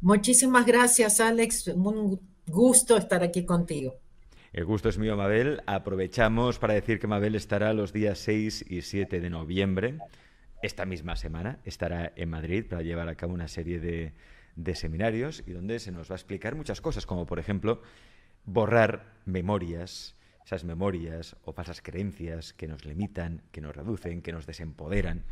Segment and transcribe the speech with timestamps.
[0.00, 1.68] Muchísimas gracias, Alex.
[1.68, 3.94] Un gusto estar aquí contigo.
[4.52, 5.62] El gusto es mío, Mabel.
[5.66, 9.98] Aprovechamos para decir que Mabel estará los días 6 y 7 de noviembre.
[10.62, 15.52] Esta misma semana estará en Madrid para llevar a cabo una serie de, seminarios y
[15.52, 17.82] donde se nos va a explicar muchas cosas, como por ejemplo
[18.44, 24.46] borrar memorias, esas memorias o falsas creencias que nos limitan, que nos reducen, que nos
[24.46, 25.24] desempoderan.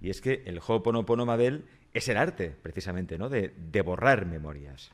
[0.00, 3.28] Y es que el Ho'oponopono Mabel es el arte, precisamente, ¿no?
[3.28, 4.90] De, de borrar memorias.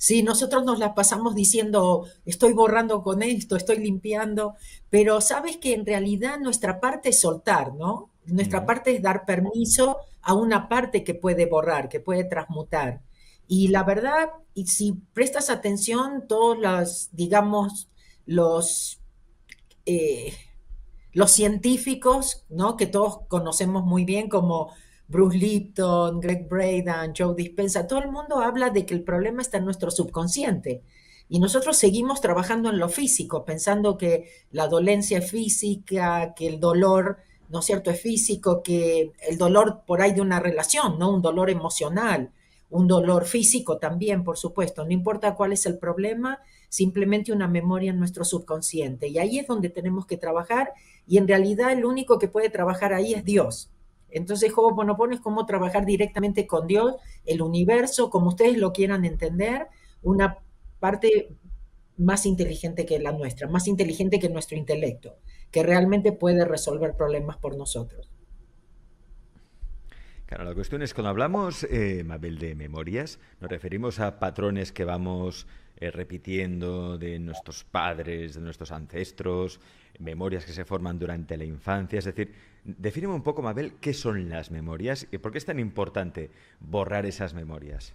[0.00, 4.54] Sí, nosotros nos las pasamos diciendo, estoy borrando con esto, estoy limpiando,
[4.90, 8.10] pero sabes que en realidad nuestra parte es soltar, ¿no?
[8.24, 13.00] Nuestra parte es dar permiso a una parte que puede borrar, que puede transmutar.
[13.48, 17.88] Y la verdad, y si prestas atención, todos los, digamos,
[18.24, 19.00] los,
[19.84, 20.32] eh,
[21.12, 22.76] los científicos, ¿no?
[22.76, 24.72] Que todos conocemos muy bien como
[25.08, 29.56] Bruce Lipton, Greg Braden, Joe Dispenza, todo el mundo habla de que el problema está
[29.56, 30.82] en nuestro subconsciente.
[31.30, 36.60] Y nosotros seguimos trabajando en lo físico, pensando que la dolencia es física, que el
[36.60, 41.10] dolor, ¿no es cierto?, es físico, que el dolor por ahí de una relación, ¿no?
[41.10, 42.30] Un dolor emocional,
[42.70, 44.84] un dolor físico también, por supuesto.
[44.84, 49.08] No importa cuál es el problema, simplemente una memoria en nuestro subconsciente.
[49.08, 50.72] Y ahí es donde tenemos que trabajar.
[51.06, 53.70] Y en realidad el único que puede trabajar ahí es Dios.
[54.10, 59.68] Entonces, Ho'oponopono es como trabajar directamente con Dios, el universo, como ustedes lo quieran entender,
[60.02, 60.38] una
[60.78, 61.36] parte
[61.96, 65.18] más inteligente que la nuestra, más inteligente que nuestro intelecto,
[65.50, 68.08] que realmente puede resolver problemas por nosotros.
[70.26, 74.84] Claro, la cuestión es, cuando hablamos, eh, Mabel, de memorias, nos referimos a patrones que
[74.84, 75.46] vamos
[75.78, 79.58] eh, repitiendo de nuestros padres, de nuestros ancestros,
[79.98, 81.98] memorias que se forman durante la infancia.
[81.98, 82.32] Es decir,
[82.64, 87.06] defíneme un poco, Mabel, qué son las memorias y por qué es tan importante borrar
[87.06, 87.94] esas memorias.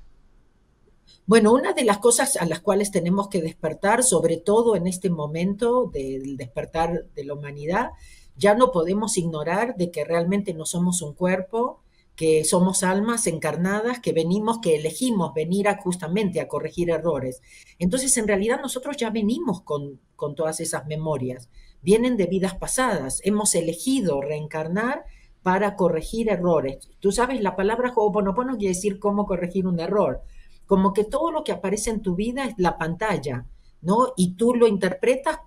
[1.26, 5.10] Bueno, una de las cosas a las cuales tenemos que despertar, sobre todo en este
[5.10, 7.92] momento del despertar de la humanidad,
[8.36, 11.82] ya no podemos ignorar de que realmente no somos un cuerpo,
[12.16, 17.42] que somos almas encarnadas, que venimos, que elegimos venir a, justamente a corregir errores.
[17.80, 21.50] Entonces, en realidad nosotros ya venimos con, con todas esas memorias
[21.84, 23.22] vienen de vidas pasadas.
[23.24, 25.06] Hemos elegido reencarnar
[25.44, 26.90] para corregir errores.
[27.00, 30.22] Tú sabes, la palabra Ho'oponopono quiere decir cómo corregir un error.
[30.66, 33.46] Como que todo lo que aparece en tu vida es la pantalla,
[33.82, 34.14] ¿no?
[34.16, 35.40] Y tú lo interpretas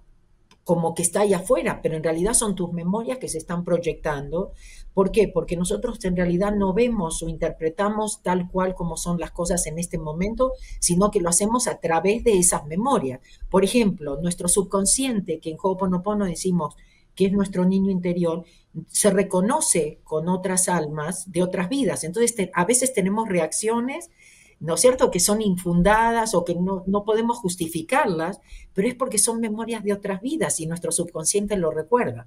[0.66, 4.50] como que está ahí afuera, pero en realidad son tus memorias que se están proyectando.
[4.94, 5.28] ¿Por qué?
[5.28, 9.78] Porque nosotros en realidad no vemos o interpretamos tal cual como son las cosas en
[9.78, 13.20] este momento, sino que lo hacemos a través de esas memorias.
[13.48, 16.74] Por ejemplo, nuestro subconsciente, que en Ho'oponopono decimos
[17.14, 18.44] que es nuestro niño interior,
[18.88, 22.02] se reconoce con otras almas de otras vidas.
[22.02, 24.10] Entonces, a veces tenemos reacciones
[24.60, 28.40] ¿no es cierto?, que son infundadas o que no, no, podemos justificarlas,
[28.72, 32.26] pero es porque son memorias de otras vidas y nuestro subconsciente lo recuerda.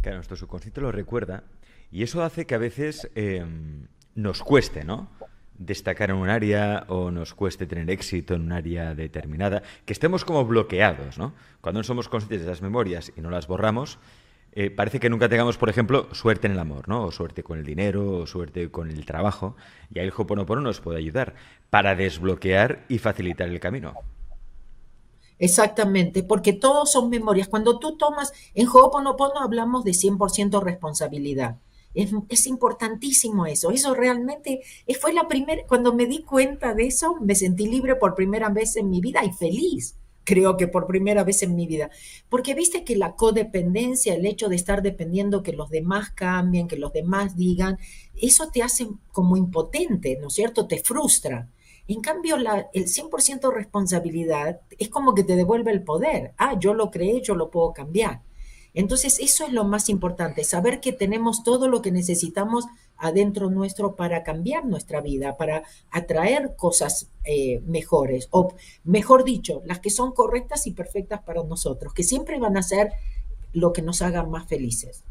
[0.00, 1.44] Claro, nuestro subconsciente lo recuerda
[1.90, 3.44] y eso hace que a veces eh,
[4.14, 5.08] nos cueste, ¿no?
[5.58, 10.24] destacar en un área o nos cueste tener éxito en un área determinada, que estemos
[10.24, 11.34] como bloqueados, ¿no?
[11.60, 13.98] Cuando no somos conscientes de esas memorias y no las borramos,
[14.52, 17.04] eh, parece que nunca tengamos, por ejemplo, suerte en el amor, ¿no?
[17.04, 19.56] O suerte con el dinero, o suerte con el trabajo.
[19.92, 21.34] Y ahí el Hoponopono nos puede ayudar
[21.70, 23.94] para desbloquear y facilitar el camino.
[25.38, 27.48] Exactamente, porque todos son memorias.
[27.48, 31.58] Cuando tú tomas, en Ho'oponopono hablamos de 100% responsabilidad.
[31.94, 33.70] Es, es, importantísimo eso.
[33.70, 34.62] Eso realmente
[35.00, 38.76] fue la primera, cuando me di cuenta de eso, me sentí libre por primera vez
[38.76, 39.96] en mi vida y feliz
[40.28, 41.88] creo que por primera vez en mi vida.
[42.28, 46.76] Porque viste que la codependencia, el hecho de estar dependiendo que los demás cambien, que
[46.76, 47.78] los demás digan,
[48.14, 50.66] eso te hace como impotente, ¿no es cierto?
[50.66, 51.48] Te frustra.
[51.86, 56.34] En cambio, la, el 100% responsabilidad es como que te devuelve el poder.
[56.36, 58.20] Ah, yo lo creé, yo lo puedo cambiar.
[58.74, 62.66] Entonces, eso es lo más importante, saber que tenemos todo lo que necesitamos
[62.98, 68.54] adentro nuestro para cambiar nuestra vida, para atraer cosas eh, mejores, o
[68.84, 72.92] mejor dicho, las que son correctas y perfectas para nosotros, que siempre van a ser
[73.52, 75.04] lo que nos haga más felices.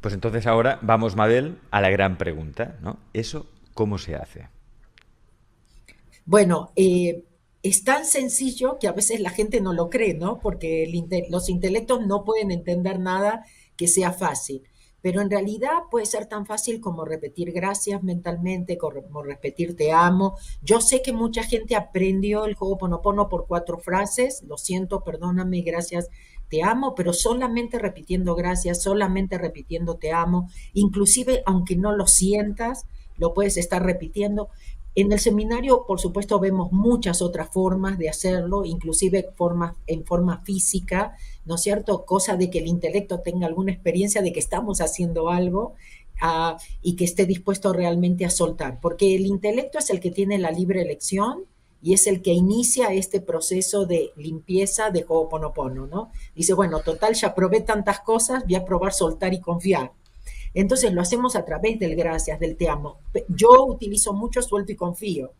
[0.00, 2.98] Pues entonces ahora vamos, Mabel, a la gran pregunta, ¿no?
[3.14, 4.48] ¿Eso cómo se hace?
[6.26, 7.24] Bueno, eh,
[7.62, 10.38] es tan sencillo que a veces la gente no lo cree, ¿no?
[10.40, 10.86] Porque
[11.30, 13.46] los intelectos no pueden entender nada
[13.76, 14.62] que sea fácil.
[15.04, 20.38] Pero en realidad puede ser tan fácil como repetir gracias mentalmente, como repetir te amo.
[20.62, 24.42] Yo sé que mucha gente aprendió el juego Ponopono por cuatro frases.
[24.48, 26.08] Lo siento, perdóname, gracias,
[26.48, 32.86] te amo, pero solamente repitiendo gracias, solamente repitiendo te amo, inclusive aunque no lo sientas,
[33.18, 34.48] lo puedes estar repitiendo.
[34.94, 40.40] En el seminario, por supuesto, vemos muchas otras formas de hacerlo, inclusive formas, en forma
[40.44, 41.14] física,
[41.44, 42.04] ¿no es cierto?
[42.04, 45.74] Cosa de que el intelecto tenga alguna experiencia de que estamos haciendo algo
[46.20, 50.38] ah, y que esté dispuesto realmente a soltar, porque el intelecto es el que tiene
[50.38, 51.44] la libre elección
[51.82, 56.10] y es el que inicia este proceso de limpieza de Ho'oponopono, ¿no?
[56.34, 59.92] Dice, bueno, total, ya probé tantas cosas, voy a probar soltar y confiar.
[60.54, 63.00] Entonces lo hacemos a través del gracias, del te amo.
[63.28, 65.32] Yo utilizo mucho suelto y confío.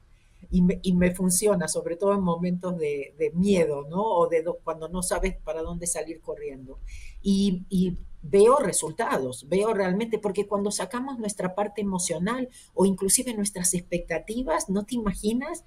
[0.50, 4.02] Y me, funciona, sobre todo en momentos de, miedo, ¿no?
[4.02, 6.78] O de cuando no sabes para dónde salir corriendo.
[7.22, 7.96] Y,
[8.26, 14.86] veo resultados, veo realmente, porque cuando sacamos nuestra parte emocional o inclusive nuestras expectativas, no
[14.86, 15.64] te imaginas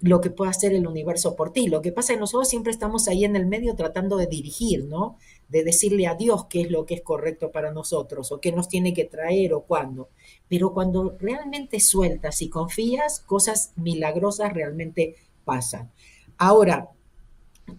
[0.00, 1.68] lo que puede hacer el universo por ti.
[1.68, 4.86] Lo que pasa es que nosotros siempre estamos ahí en el medio tratando de dirigir,
[4.86, 5.18] ¿no?
[5.52, 8.68] De decirle a Dios qué es lo que es correcto para nosotros o qué nos
[8.68, 10.08] tiene que traer o cuándo.
[10.48, 15.14] Pero cuando realmente sueltas y confías, cosas milagrosas realmente
[15.44, 15.90] pasan.
[16.38, 16.88] Ahora,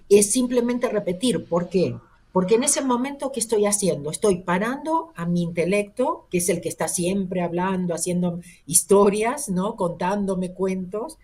[0.08, 1.98] es simplemente repetir, ¿por qué?
[2.32, 4.10] Porque en ese momento, ¿qué estoy haciendo?
[4.10, 9.76] Estoy parando a mi intelecto, que es el que está siempre hablando, haciendo historias, ¿no?
[9.76, 11.18] Contándome cuentos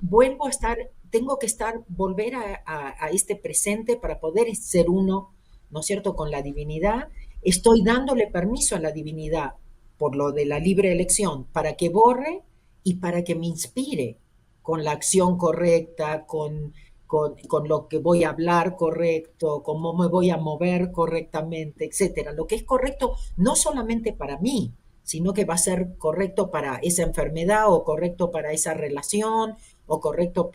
[0.00, 0.78] vuelvo a estar,
[1.10, 5.32] tengo que estar, volver a, este presente para poder ser uno,
[5.70, 7.08] ¿no es cierto?, con la divinidad.
[7.42, 9.52] Estoy dándole permiso a la divinidad
[9.98, 12.42] por lo de la libre elección para que borre
[12.82, 14.16] y para que me inspire
[14.62, 16.72] con la acción correcta, con,
[17.06, 22.32] con, con, lo que voy a hablar correcto, cómo me voy a mover correctamente, etcétera.
[22.32, 24.72] Lo que es correcto no solamente para mí,
[25.02, 29.56] sino que va a ser correcto para esa enfermedad o correcto para esa relación
[29.86, 30.50] o correcto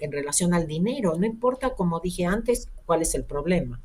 [0.00, 1.14] en relación al dinero.
[1.16, 3.80] No importa, como dije antes, cuál es el problema.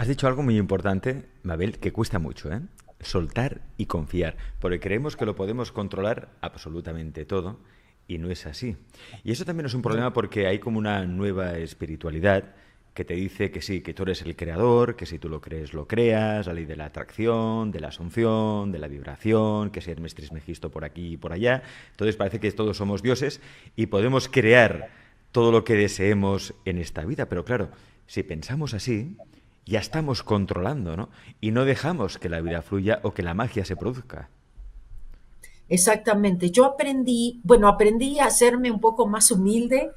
[0.00, 2.62] Has dicho algo muy importante, Mabel, que cuesta mucho, ¿eh?
[3.00, 7.60] Soltar y confiar, porque creemos que lo podemos controlar absolutamente todo
[8.08, 8.78] y no es así.
[9.24, 12.54] Y eso también es un problema porque hay como una nueva espiritualidad
[12.94, 15.74] que te dice que sí, que tú eres el creador, que si tú lo crees,
[15.74, 19.90] lo creas, la ley de la atracción, de la asunción, de la vibración, que si
[19.90, 21.62] Hermes Trismegisto por aquí y por allá.
[21.90, 23.42] Entonces parece que todos somos dioses
[23.76, 24.88] y podemos crear
[25.30, 27.28] todo lo que deseemos en esta vida.
[27.28, 27.68] Pero claro,
[28.06, 29.14] si pensamos así,
[29.66, 31.10] ya estamos controlando, ¿no?
[31.40, 34.30] Y no dejamos que la vida fluya o que la magia se produzca.
[35.68, 36.50] Exactamente.
[36.50, 39.92] Yo aprendí, bueno, aprendí a hacerme un poco más humilde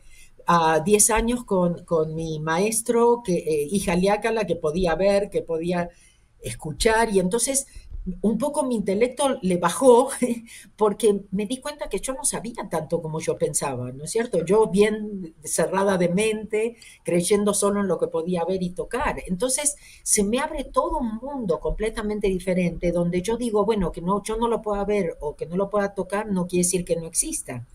[0.45, 1.83] a 10 años con,
[2.13, 5.89] mi maestro, que, eh, hija Liácala, que podía ver, que podía
[6.41, 7.67] escuchar, y entonces
[8.21, 10.09] un poco mi intelecto le bajó
[10.75, 14.43] porque me di cuenta que yo no sabía tanto como yo pensaba, ¿no es cierto?
[14.43, 19.23] Yo bien cerrada de mente, creyendo solo en lo que podía ver y tocar.
[19.27, 24.21] Entonces se me abre todo un mundo completamente diferente donde yo digo, bueno, que no,
[24.23, 26.95] yo no lo pueda ver o que no lo pueda tocar no quiere decir que
[26.95, 27.65] no exista.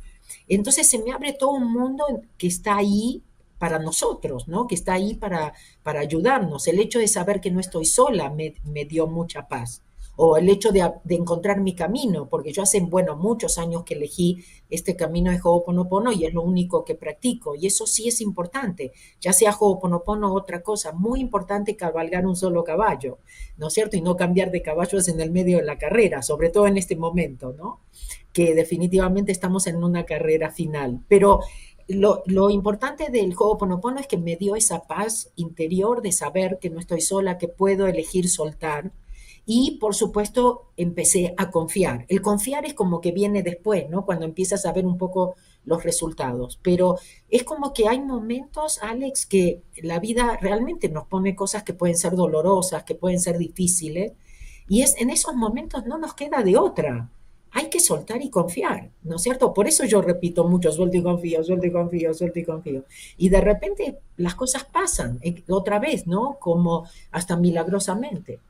[0.47, 2.05] Entonces se me abre todo un mundo
[2.37, 3.23] que está ahí
[3.59, 4.67] para nosotros, ¿no?
[4.67, 6.69] Que está ahí para, para ayudarnos.
[6.69, 9.83] El hecho de saber que no estoy sola me, me dio mucha paz
[10.20, 14.44] o el hecho de, encontrar mi camino, porque yo hace, bueno, muchos años que elegí
[14.69, 18.91] este camino de Ho'oponopono y es lo único que practico, y eso sí es importante,
[19.20, 23.19] ya sea Ho'oponopono otra cosa, muy importante cabalgar un solo caballo,
[23.58, 23.96] ¿no es cierto?
[23.96, 26.96] Y no cambiar de caballos en el medio de la carrera, sobre todo en este
[26.96, 27.79] momento, ¿no?
[28.32, 31.43] Que definitivamente estamos en una carrera final, pero
[31.87, 36.70] lo, lo, importante del Ho'oponopono es que me dio esa paz interior de saber que
[36.70, 38.91] no estoy sola, que puedo elegir soltar,
[39.50, 42.05] y por supuesto empecé a confiar.
[42.08, 44.05] El confiar es como que viene después, ¿no?
[44.05, 46.60] Cuando empiezas a ver un poco los resultados.
[46.62, 46.98] Pero
[47.31, 51.96] es como que hay momentos, Alex, que la vida realmente nos pone cosas que pueden
[51.96, 54.12] ser dolorosas, que pueden ser difíciles.
[54.69, 57.08] Y es en esos momentos no nos queda de otra.
[57.52, 59.55] Hay que soltar y confiar, ¿no es cierto?
[59.55, 62.84] Por eso yo repito mucho, suelto y confío, suelto y confío, suelto y confío.
[63.17, 66.36] Y de repente las cosas pasan eh, otra vez, ¿no?
[66.38, 68.40] Como hasta milagrosamente.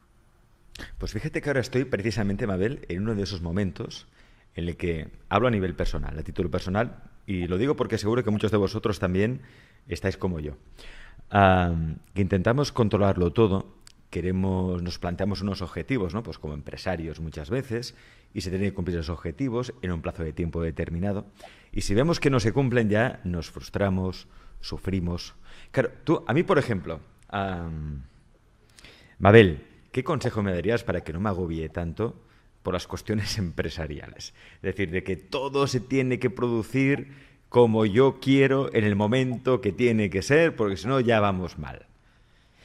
[0.99, 4.07] Pues fíjate que ahora estoy precisamente, Mabel, en uno de esos momentos
[4.55, 8.25] en el que hablo a nivel personal, a título personal, y lo digo porque seguro
[8.25, 9.43] que muchos de vosotros también
[9.87, 10.57] estáis como yo.
[11.31, 13.77] que intentamos controlarlo todo,
[14.11, 16.23] queremos, nos planteamos unos objetivos, ¿no?
[16.23, 17.95] Pues como empresarios muchas veces,
[18.33, 21.27] y se tienen que cumplir esos objetivos en un plazo de tiempo determinado.
[21.73, 24.27] Y si vemos que no se cumplen ya, nos frustramos,
[24.61, 25.35] sufrimos.
[25.71, 27.01] Claro, tú, a mí, por ejemplo,
[29.19, 32.21] Mabel, ¿Qué consejo me darías para que no me agobie tanto
[32.63, 34.35] por las cuestiones empresariales?
[34.57, 39.61] Es decir, de que todo se tiene que producir como yo quiero en el momento
[39.61, 41.87] que tiene que ser, porque si no ya vamos mal.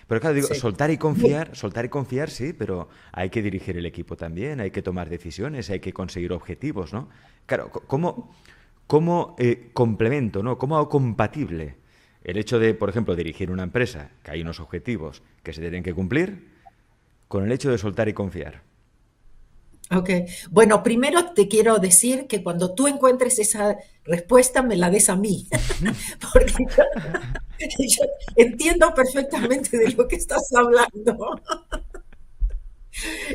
[0.07, 3.85] Pero claro, digo, soltar y confiar, soltar y confiar, sí, pero hay que dirigir el
[3.85, 7.09] equipo también, hay que tomar decisiones, hay que conseguir objetivos, ¿no?
[7.45, 8.35] Claro, ¿cómo,
[8.85, 10.57] cómo eh, complemento, ¿no?
[10.57, 11.77] ¿Cómo hago compatible
[12.23, 15.83] el hecho de, por ejemplo, dirigir una empresa, que hay unos objetivos que se tienen
[15.83, 16.52] que cumplir,
[17.33, 18.61] con el hecho de soltar y confiar?
[19.89, 20.09] Ok,
[20.51, 25.15] bueno, primero te quiero decir que cuando tú encuentres esa respuesta me la des a
[25.15, 25.47] mí,
[26.31, 26.53] porque
[27.87, 28.03] yo,
[28.35, 31.41] entiendo perfectamente de lo que estás hablando.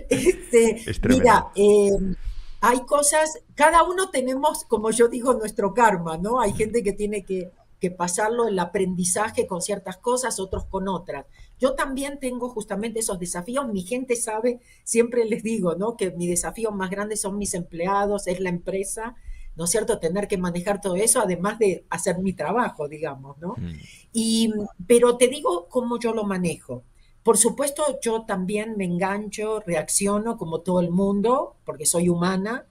[0.09, 2.15] Este, mira, em,
[2.61, 6.41] hay cosas, cada uno tenemos, como yo digo, nuestro karma, ¿no?
[6.41, 7.51] Hay gente que tiene que,
[7.81, 11.27] que pasarlo el aprendizaje con ciertas cosas, otros con otras.
[11.59, 13.69] Yo también tengo justamente esos desafíos.
[13.69, 15.97] Mi gente sabe, siempre les digo, ¿no?
[15.97, 19.17] Que mi desafío más grande son mis empleados, es la empresa,
[19.57, 19.99] ¿no es cierto?
[19.99, 23.55] Tener que manejar todo eso, además de hacer mi trabajo, digamos, ¿no?
[23.57, 23.73] Mm.
[24.13, 24.53] Y,
[24.87, 26.85] pero te digo cómo yo lo manejo.
[27.23, 32.67] Por supuesto, yo también me engancho, reacciono como todo el mundo, porque soy humana.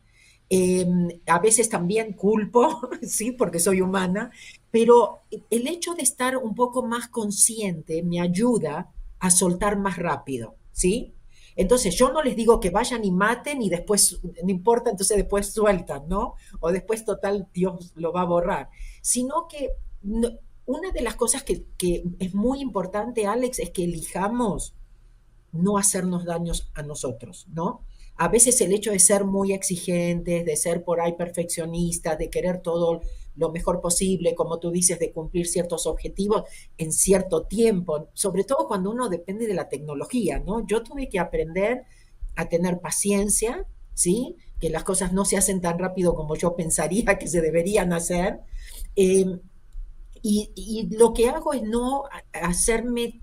[0.50, 4.32] Em, a veces también culpo, sí, porque soy humana,
[4.72, 10.56] pero el hecho de estar un poco más consciente me ayuda a soltar más rápido,
[10.72, 11.14] ¿sí?
[11.56, 15.52] Entonces yo no les digo que vayan y maten y después, no importa, entonces después
[15.52, 16.36] sueltan, ¿no?
[16.60, 18.70] O después total Dios lo va a borrar,
[19.02, 19.72] sino que
[20.66, 24.76] una de las cosas que, que es muy importante, Alex, es que elijamos
[25.52, 27.82] no hacernos daños a nosotros, ¿no?
[28.18, 32.62] A veces el hecho de ser muy exigentes, de ser por ahí perfeccionistas, de querer
[32.62, 33.02] todo
[33.38, 36.44] lo mejor posible, como tú dices, de cumplir ciertos objetivos
[36.77, 40.65] en cierto tiempo, sobre todo cuando uno depende de la tecnología, ¿no?
[40.65, 41.86] Yo tuve que aprender
[42.36, 44.36] a tener paciencia, ¿sí?
[44.60, 48.39] Que las cosas no se hacen tan rápido como yo pensaría que se deberían hacer.
[48.96, 49.39] Em,
[50.24, 52.03] y, y, lo que hago es no
[52.34, 53.22] hacerme,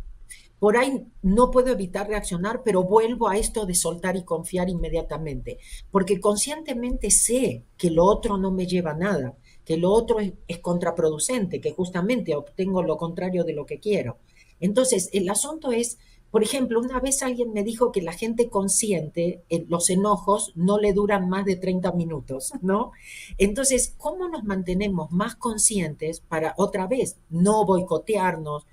[0.60, 5.58] por ahí no puedo evitar reaccionar, pero vuelvo a esto de soltar y confiar inmediatamente,
[5.90, 10.32] porque conscientemente sé que lo otro no me lleva a nada que lo otro es,
[10.60, 14.18] contraproducente, que justamente obtengo lo contrario de lo que quiero.
[14.60, 15.98] Entonces, el asunto es,
[16.30, 20.78] por ejemplo, una vez alguien me dijo que la gente consciente, eh, los enojos no
[20.78, 22.92] le duran más de 30 minutos, ¿no?
[23.38, 28.66] Entonces, ¿cómo nos mantenemos más conscientes para, otra vez, no boicotearnos,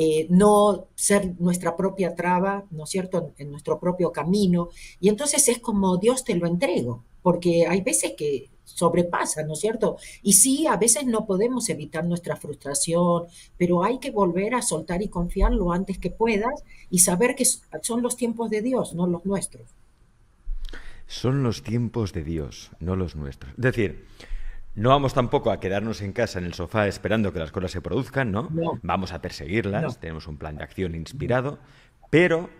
[0.00, 4.68] eh, no ser nuestra propia traba, ¿no es cierto?, en, nuestro propio camino.
[5.00, 9.60] Y entonces es como Dios te lo entrego, porque hay veces que sobrepasa, ¿no es
[9.60, 9.96] cierto?
[10.22, 13.24] Y sí, a veces no podemos evitar nuestra frustración,
[13.56, 17.44] pero hay que volver a soltar y confiar lo antes que puedas y saber que
[17.44, 19.74] son los tiempos de Dios, no los nuestros.
[21.06, 23.52] Son los tiempos de Dios, no los nuestros.
[23.52, 24.06] Es decir,
[24.74, 27.80] no vamos tampoco a quedarnos en casa en el sofá esperando que las cosas se
[27.80, 28.50] produzcan, ¿no?
[28.82, 31.58] Vamos a perseguirlas, tenemos un plan de acción inspirado,
[32.10, 32.50] pero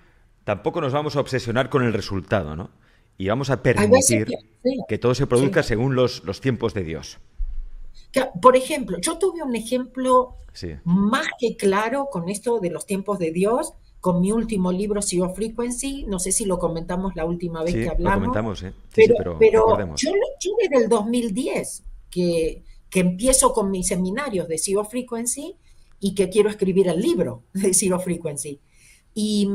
[0.45, 2.71] tampoco nos vamos a obsesionar con el resultado, ¿no?
[3.19, 4.29] Y vamos a permitir
[4.89, 7.19] que todo se produzca según los, los, tiempos de Dios.
[8.41, 10.37] Por ejemplo, yo tuve un ejemplo
[10.85, 15.35] más que claro con esto de los tiempos de Dios, con mi último libro, Zero
[15.35, 18.15] Frequency, no sé si lo comentamos la última vez que hablamos.
[18.15, 18.73] Lo comentamos, ¿eh?
[18.95, 24.85] pero, pero, yo, yo, desde el 2010 que, que empiezo con mis seminarios de Zero
[24.85, 25.57] Frequency
[25.99, 28.61] y que quiero escribir el libro de Zero Frequency.
[29.21, 29.49] Y,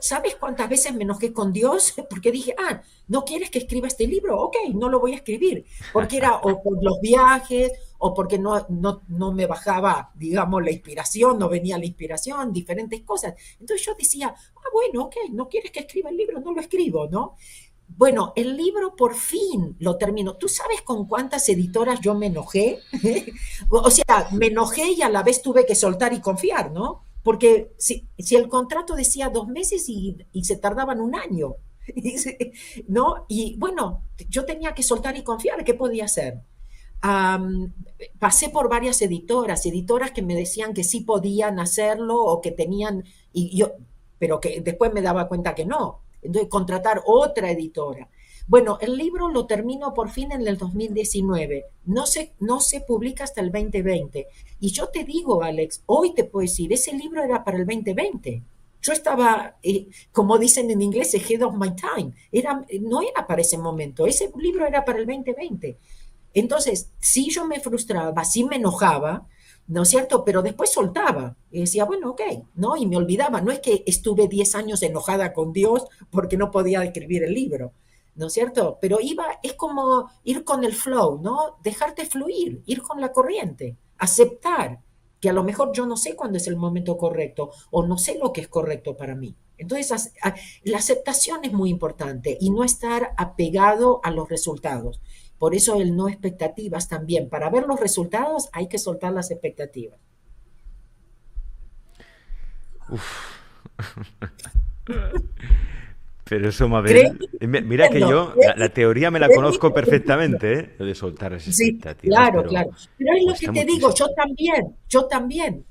[0.00, 1.94] ¿sabes cuántas veces me enojé con Dios?
[2.10, 4.36] Porque dije, ah, ¿no quieres que escriba este libro?
[4.36, 5.64] Ok, no lo voy a escribir.
[5.92, 10.72] Porque era o por los viajes, o porque no, no, no me bajaba, digamos, la
[10.72, 13.34] inspiración, no venía la inspiración, diferentes cosas.
[13.60, 16.40] Entonces yo decía, ah, bueno, ok, ¿no quieres que escriba el libro?
[16.40, 17.36] No lo escribo, ¿no?
[17.86, 20.34] Bueno, el libro por fin lo termino.
[20.34, 22.80] ¿Tú sabes con cuántas editoras yo me enojé?
[23.70, 27.04] o sea, me enojé y a la vez tuve que soltar y confiar, ¿no?
[27.22, 31.56] Porque si, si el contrato decía dos meses y, se tardaban un año,
[32.88, 33.26] ¿no?
[33.28, 36.40] Y bueno, yo tenía que soltar y confiar, ¿qué podía hacer?
[38.20, 43.02] pasé por varias editoras, editoras que me decían que sí podían hacerlo o que tenían,
[43.32, 43.72] y yo,
[44.20, 46.02] pero que después me daba cuenta que no.
[46.22, 48.08] Entonces, contratar otra editora.
[48.46, 51.64] Bueno, el libro lo termino por fin en el 2019.
[51.84, 54.26] No se, no se publica hasta el 2020.
[54.60, 58.42] Y yo te digo, Alex, hoy te puedo decir, ese libro era para el 2020.
[58.82, 62.12] Yo estaba, eh, como dicen en inglés, ahead of my time.
[62.32, 64.06] Era, no era para ese momento.
[64.06, 65.78] Ese libro era para el 2020.
[66.34, 69.28] Entonces, si yo me frustraba, sí me enojaba,
[69.68, 70.24] ¿no es cierto?
[70.24, 72.22] Pero después soltaba y decía, bueno, ok,
[72.56, 72.76] ¿no?
[72.76, 73.40] Y me olvidaba.
[73.40, 77.72] No es que estuve 10 años enojada con Dios porque no podía escribir el libro.
[78.14, 78.78] ¿No es cierto?
[78.80, 81.58] Pero iba, es como ir con el flow, ¿no?
[81.62, 84.80] Dejarte fluir, ir con la corriente, aceptar
[85.20, 88.18] que a lo mejor yo no sé cuándo es el momento correcto o no sé
[88.18, 89.36] lo que es correcto para mí.
[89.56, 90.12] Entonces,
[90.64, 95.00] la aceptación es muy importante y no estar apegado a los resultados.
[95.38, 97.28] Por eso el no expectativas también.
[97.28, 100.00] Para ver los resultados hay que soltar las expectativas.
[106.32, 110.70] Pero eso, Mabel, eh, mira que yo la, teoría me la conozco perfectamente, ¿eh?
[110.78, 112.18] Lo de soltar esas expectativas.
[112.18, 112.70] Claro, claro.
[112.96, 115.66] Pero es lo que te digo, yo también, yo también,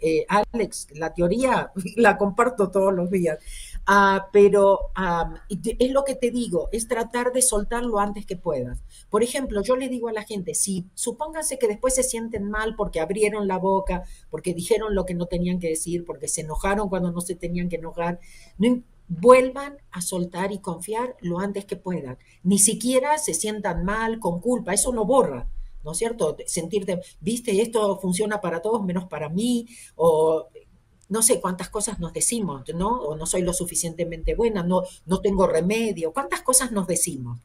[0.00, 3.38] eh, Alex, la teoría la comparto todos los días.
[3.86, 4.90] Ah, pero
[5.78, 8.82] es lo que te digo, es tratar de soltarlo antes que puedas.
[9.08, 12.76] Por ejemplo, yo le digo a la gente, si supónganse que después se sienten mal
[12.76, 16.90] porque abrieron la boca, porque dijeron lo que no tenían que decir, porque se enojaron
[16.90, 18.20] cuando no se tenían que enojar,
[18.58, 22.18] no, vuelvan a soltar y confiar lo antes que puedan.
[22.42, 25.48] Ni siquiera se sientan mal, con culpa, eso no borra.
[25.82, 26.36] ¿No es cierto?
[26.46, 30.48] Sentirte, viste, esto funciona para todos menos para mí, o
[31.10, 33.02] no sé cuántas cosas nos decimos, ¿no?
[33.02, 37.40] O no soy lo suficientemente buena, no, no tengo remedio, cuántas cosas nos decimos.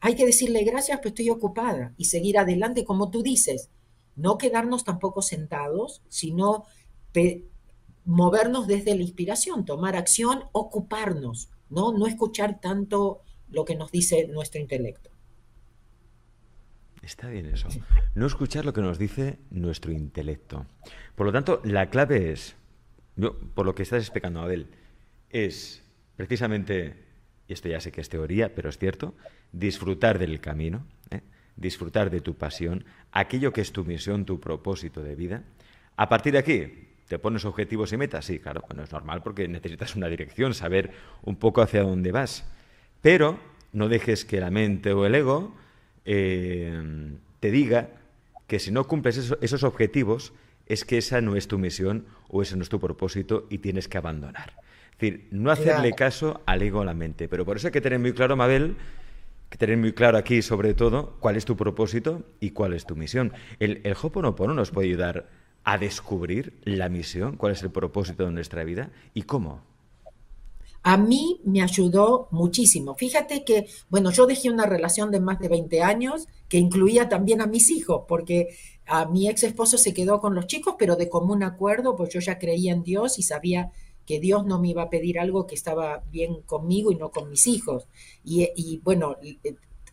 [0.00, 3.70] Hay que decirle gracias, pero estoy ocupada y seguir adelante como tú dices.
[4.16, 6.64] No quedarnos tampoco sentados, sino
[8.08, 11.92] movernos desde la inspiración, tomar acción, ocuparnos, ¿no?
[11.92, 15.10] No escuchar tanto lo que nos dice nuestro intelecto.
[17.02, 17.68] Está bien eso.
[18.14, 20.64] No escuchar lo que nos dice nuestro intelecto.
[21.16, 22.56] Por lo tanto, la clave es,
[23.54, 24.68] por lo que estás explicando, Abel,
[25.28, 25.82] es
[26.16, 27.04] precisamente,
[27.46, 29.14] y esto ya sé que es teoría, pero es cierto,
[29.52, 31.20] disfrutar del camino, ¿eh?
[31.56, 35.44] disfrutar de tu pasión, aquello que es tu misión, tu propósito de vida.
[35.96, 38.26] A partir de aquí, ¿Te pones objetivos y metas?
[38.26, 42.44] Sí, claro, bueno, es normal porque necesitas una dirección, saber un poco hacia dónde vas.
[43.00, 43.38] Pero
[43.72, 45.54] no dejes que la mente o el ego
[46.04, 47.88] eh, te diga
[48.46, 50.32] que si no cumples esos objetivos
[50.66, 53.88] es que esa no es tu misión o ese no es tu propósito y tienes
[53.88, 54.52] que abandonar.
[54.92, 57.28] Es decir, no hacerle caso al ego o a la mente.
[57.28, 58.76] Pero por eso hay que tener muy claro, Mabel,
[59.48, 62.96] que tener muy claro aquí sobre todo cuál es tu propósito y cuál es tu
[62.96, 63.32] misión.
[63.60, 65.28] El, el Hoponopono nos puede ayudar
[65.68, 69.60] a descubrir la misión, cuál es el propósito de nuestra vida y cómo.
[70.82, 72.94] A mí me ayudó muchísimo.
[72.94, 77.42] Fíjate que, bueno, yo dejé una relación de más de 20 años que incluía también
[77.42, 81.10] a mis hijos, porque a mi ex esposo se quedó con los chicos, pero de
[81.10, 83.70] común acuerdo, pues yo ya creía en Dios y sabía
[84.06, 87.28] que Dios no me iba a pedir algo que estaba bien conmigo y no con
[87.28, 87.88] mis hijos.
[88.24, 89.16] Y, y bueno,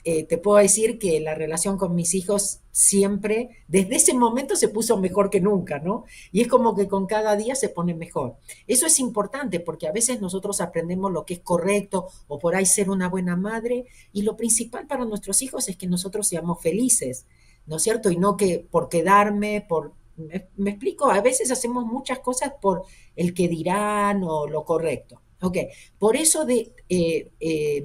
[0.07, 4.67] eh, te puedo decir que la relación con mis hijos siempre, desde ese momento se
[4.69, 6.05] puso mejor que nunca, ¿no?
[6.31, 8.35] Y es como que con cada día se pone mejor.
[8.67, 12.67] Eso es importante porque a veces nosotros aprendemos lo que es correcto o por ahí
[12.67, 17.25] ser una buena madre y lo principal para nuestros hijos es que nosotros seamos felices,
[17.65, 18.11] ¿no es cierto?
[18.11, 19.93] Y no que por quedarme, por...
[20.17, 22.83] Me, explico, a veces hacemos muchas cosas por
[23.15, 25.19] el que dirán o lo correcto.
[25.41, 25.57] Ok,
[25.97, 26.71] por eso de...
[26.89, 27.83] Eh, eh,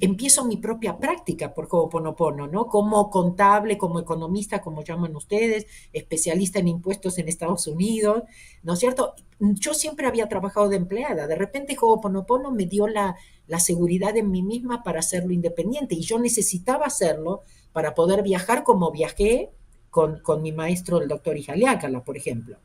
[0.00, 2.66] empiezo mi propia práctica por Ho'oponopono, ¿no?
[2.66, 8.24] Como contable, como economista, como llaman ustedes, especialista en impuestos en Estados Unidos,
[8.62, 9.14] ¿no es cierto?
[9.38, 14.30] Yo siempre había trabajado de empleada, de repente Ho'oponopono me dio la, la seguridad en
[14.30, 19.50] mí misma para hacerlo independiente y yo necesitaba hacerlo para poder viajar como viajé
[19.90, 22.58] con, con mi maestro, el doctor Ijaliácala, por ejemplo.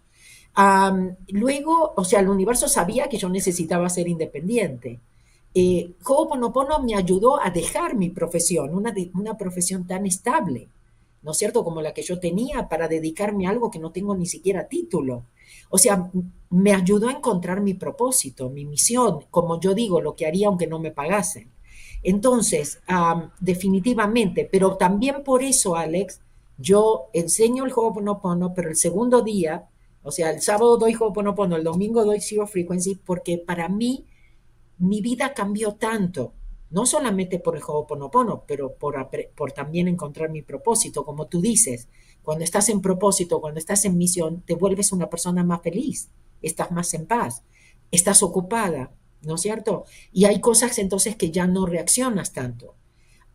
[1.28, 4.99] luego, o sea, el universo sabía que yo necesitaba ser independiente
[5.53, 10.67] eh, Ho'oponopono me ayudó a dejar mi profesión, una, una profesión tan estable,
[11.21, 14.15] ¿no es cierto?, como la que yo tenía para dedicarme a algo que no tengo
[14.15, 15.23] ni siquiera título.
[15.69, 16.11] O sea,
[16.49, 20.67] me ayudó a encontrar mi propósito, mi misión, como yo digo, lo que haría aunque
[20.67, 21.49] no me pagasen.
[22.03, 22.79] Entonces,
[23.39, 26.19] definitivamente, pero también por eso, Alex,
[26.57, 29.69] yo enseño el Ho'oponopono, pero el segundo día,
[30.03, 34.05] o sea, el sábado doy Ho'oponopono, el domingo doy Zero Frequency, porque para mí
[34.77, 36.33] mi vida cambió tanto,
[36.69, 38.95] no solamente por el Ho'oponopono, pero por,
[39.36, 41.88] por también encontrar mi propósito, como tú dices.
[42.23, 46.09] Cuando estás en propósito, cuando estás en misión, te vuelves una persona más feliz,
[46.41, 47.43] estás más en paz,
[47.91, 49.86] estás ocupada, ¿no es cierto?
[50.12, 52.75] Y hay cosas entonces que ya no reaccionas tanto.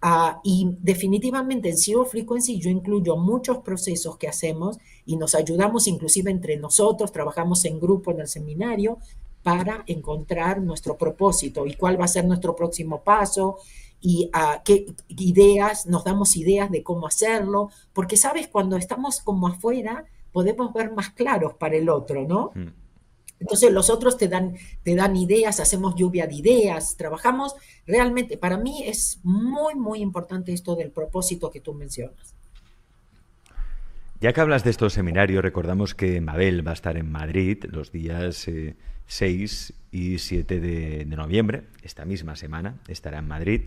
[0.01, 5.89] Ah, y definitivamente en Zero Frequency yo incluyo muchos procesos que hacemos y nos ayudamos
[5.89, 8.99] inclusive entre nosotros, trabajamos en grupo en el seminario
[9.43, 13.59] para encontrar nuestro propósito y cuál va a ser nuestro próximo paso
[14.01, 19.21] y a ah, qué ideas, nos damos ideas de cómo hacerlo, porque sabes, cuando estamos
[19.21, 22.53] como afuera, podemos ver más claros para el otro, ¿no?
[22.55, 22.69] Mm.
[23.41, 27.55] Entonces los otros te dan, te dan ideas, hacemos lluvia de ideas, trabajamos
[27.87, 32.35] realmente, para mí es muy, muy importante esto del propósito que tú mencionas.
[34.21, 37.93] Ya que hablas de estos seminarios, recordamos que Mabel va a estar en Madrid los
[37.93, 38.49] días
[39.09, 43.63] 6 eh, y 7 de, de noviembre, esta misma semana estará en Madrid.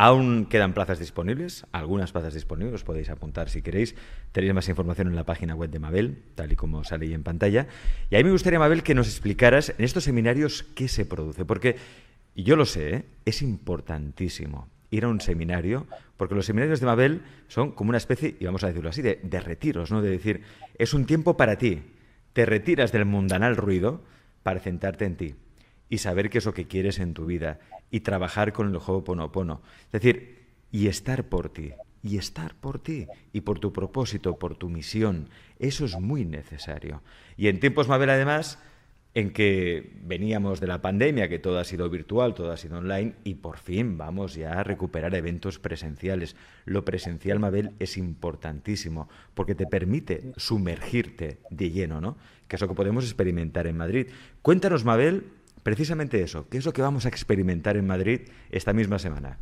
[0.00, 3.96] Aún quedan plazas disponibles, algunas plazas disponibles, os podéis apuntar si queréis.
[4.30, 7.24] Tenéis más información en la página web de Mabel, tal y como sale ahí en
[7.24, 7.66] pantalla.
[8.08, 11.44] Y a mí me gustaría, Mabel, que nos explicaras en estos seminarios qué se produce,
[11.44, 11.76] porque
[12.36, 13.04] yo lo sé, ¿eh?
[13.24, 18.36] es importantísimo ir a un seminario, porque los seminarios de Mabel son como una especie,
[18.38, 20.00] y vamos a decirlo así, de, de retiros, ¿no?
[20.00, 20.42] De decir,
[20.78, 21.82] es un tiempo para ti.
[22.34, 24.04] Te retiras del mundanal ruido
[24.42, 25.34] para centrarte en ti
[25.88, 29.04] y saber qué es lo que quieres en tu vida y trabajar con el juego
[29.04, 29.62] Ponopono.
[29.86, 31.72] Es decir, y estar por ti,
[32.02, 35.28] y estar por ti, y por tu propósito, por tu misión.
[35.58, 37.02] Eso es muy necesario.
[37.36, 38.58] Y en tiempos Mabel, además,
[39.14, 43.14] en que veníamos de la pandemia, que todo ha sido virtual, todo ha sido online,
[43.24, 46.36] y por fin vamos ya a recuperar eventos presenciales.
[46.66, 52.16] Lo presencial, Mabel, es importantísimo, porque te permite sumergirte de lleno, ¿no?
[52.48, 54.08] Que es lo que podemos experimentar en Madrid.
[54.42, 55.30] Cuéntanos, Mabel,
[55.62, 56.48] precisamente eso.
[56.48, 59.38] ¿Qué es lo que vamos a experimentar en Madrid esta misma semana?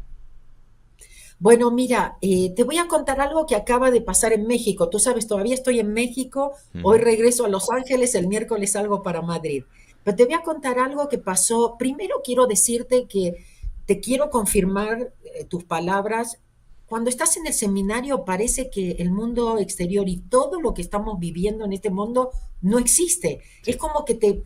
[1.39, 4.89] Bueno, mira, eh, te voy a contar algo que acaba de pasar en México.
[4.89, 9.21] Tú sabes, todavía estoy en México, hoy regreso a Los Ángeles, el miércoles salgo para
[9.21, 9.65] Madrid.
[10.03, 11.77] Pero te voy a contar algo que pasó.
[11.79, 13.45] Primero quiero decirte que
[13.85, 16.39] te quiero confirmar eh, tus palabras.
[16.87, 21.19] Cuando estás en el seminario parece que el mundo exterior y todo lo que estamos
[21.19, 22.31] viviendo en este mundo
[22.63, 23.41] no existe.
[23.65, 24.43] Es como que te,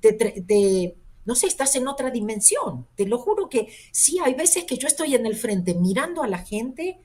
[0.00, 0.96] te, te
[1.28, 2.86] no sé, estás en otra dimensión.
[2.94, 6.26] Te lo juro que sí, hay veces que yo estoy en el frente mirando a
[6.26, 6.98] la gente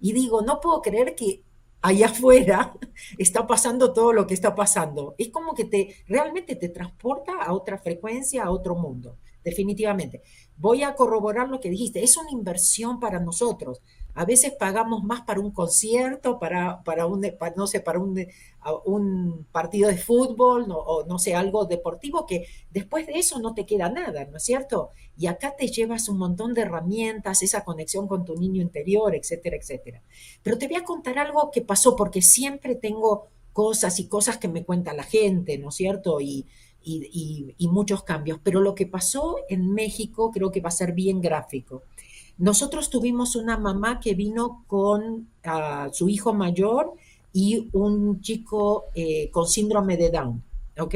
[0.00, 1.42] y digo, no puedo creer que
[1.80, 2.74] allá afuera
[3.18, 5.14] está pasando todo lo que está pasando.
[5.18, 10.22] Es como que te realmente te transporta a otra frecuencia, a otro mundo, definitivamente.
[10.58, 13.80] Voy a corroborar lo que dijiste, es una inversión para nosotros.
[14.14, 17.24] A veces pagamos más para un concierto, para, para un,
[17.56, 18.26] no sé, para un,
[18.84, 23.66] un partido de fútbol o no sé, algo deportivo que después de eso no te
[23.66, 24.90] queda nada, ¿no es cierto?
[25.16, 29.56] Y acá te llevas un montón de herramientas, esa conexión con tu niño interior, etcétera,
[29.56, 30.02] etcétera.
[30.42, 34.48] Pero te voy a contar algo que pasó porque siempre tengo cosas y cosas que
[34.48, 36.20] me cuenta la gente, ¿no es cierto?
[36.88, 38.40] Y, muchos cambios.
[38.42, 41.82] Pero lo que pasó en México creo que va a ser bien gráfico.
[42.38, 46.94] Nosotros tuvimos una mamá que vino con uh, su hijo mayor
[47.32, 50.42] y un chico eh, con síndrome de Down,
[50.78, 50.94] ¿ok?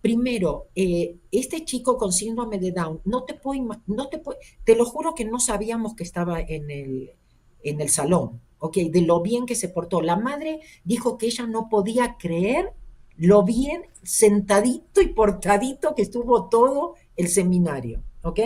[0.00, 4.20] Primero, eh, este chico con síndrome de Down, no te puedo, no te
[4.64, 7.12] te lo juro que no sabíamos que estaba en el,
[7.62, 8.76] en el salón, ¿ok?
[8.76, 10.02] De lo bien que se portó.
[10.02, 12.72] La madre dijo que ella no podía creer
[13.16, 18.40] lo bien sentadito y portadito que estuvo todo el seminario, ¿ok?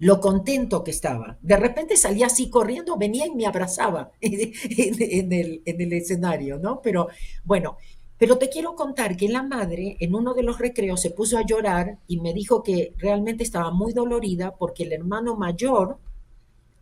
[0.00, 1.38] lo contento que estaba.
[1.40, 6.80] De repente salía así corriendo, venía y me abrazaba en, el, en el escenario, ¿no?
[6.82, 7.08] Pero
[7.44, 7.76] bueno,
[8.16, 11.46] pero te quiero contar que la madre en uno de los recreos se puso a
[11.46, 15.98] llorar y me dijo que realmente estaba muy dolorida porque el hermano mayor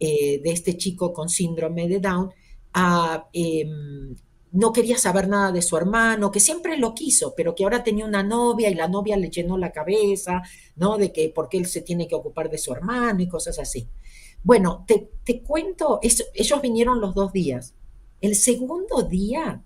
[0.01, 2.33] eh, de este chico con síndrome de Down
[2.73, 3.29] a,
[4.53, 8.05] no quería saber nada de su hermano, que siempre lo quiso, pero que ahora tenía
[8.05, 10.43] una novia y la novia le llenó la cabeza,
[10.77, 10.97] ¿no?
[10.97, 13.89] De que porque él se tiene que ocupar de su hermano y cosas así.
[14.43, 17.75] Bueno, te, cuento, ellos vinieron los dos días.
[18.21, 19.63] El segundo día,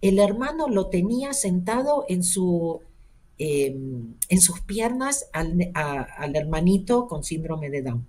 [0.00, 2.80] el hermano lo tenía sentado en, su,
[3.38, 8.06] em, en sus piernas al, al hermanito con síndrome de Down.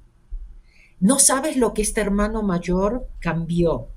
[1.00, 3.88] No sabes lo que este hermano mayor cambió.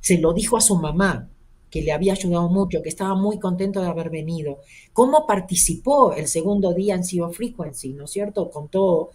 [0.00, 1.28] Se lo dijo a su mamá,
[1.70, 4.60] que le había ayudado mucho, que estaba muy contento de haber venido,
[4.92, 8.50] cómo participó el segundo día en Zero Frequency, ¿no es cierto?
[8.50, 9.10] Con todo.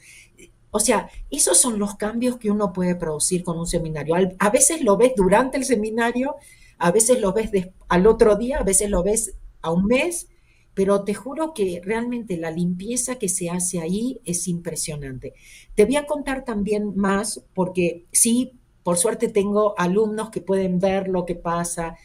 [0.71, 4.15] O sea, esos son los cambios que uno puede producir con un seminario.
[4.39, 6.35] A veces lo ves durante el seminario,
[6.79, 7.51] a veces lo ves
[7.87, 10.27] al otro día, a veces lo ves a un mes,
[10.73, 15.33] pero te juro que realmente la limpieza que se hace ahí es impresionante.
[15.75, 21.07] Te voy a contar también más, porque sí, por suerte tengo alumnos que pueden ver
[21.07, 21.95] lo que pasa,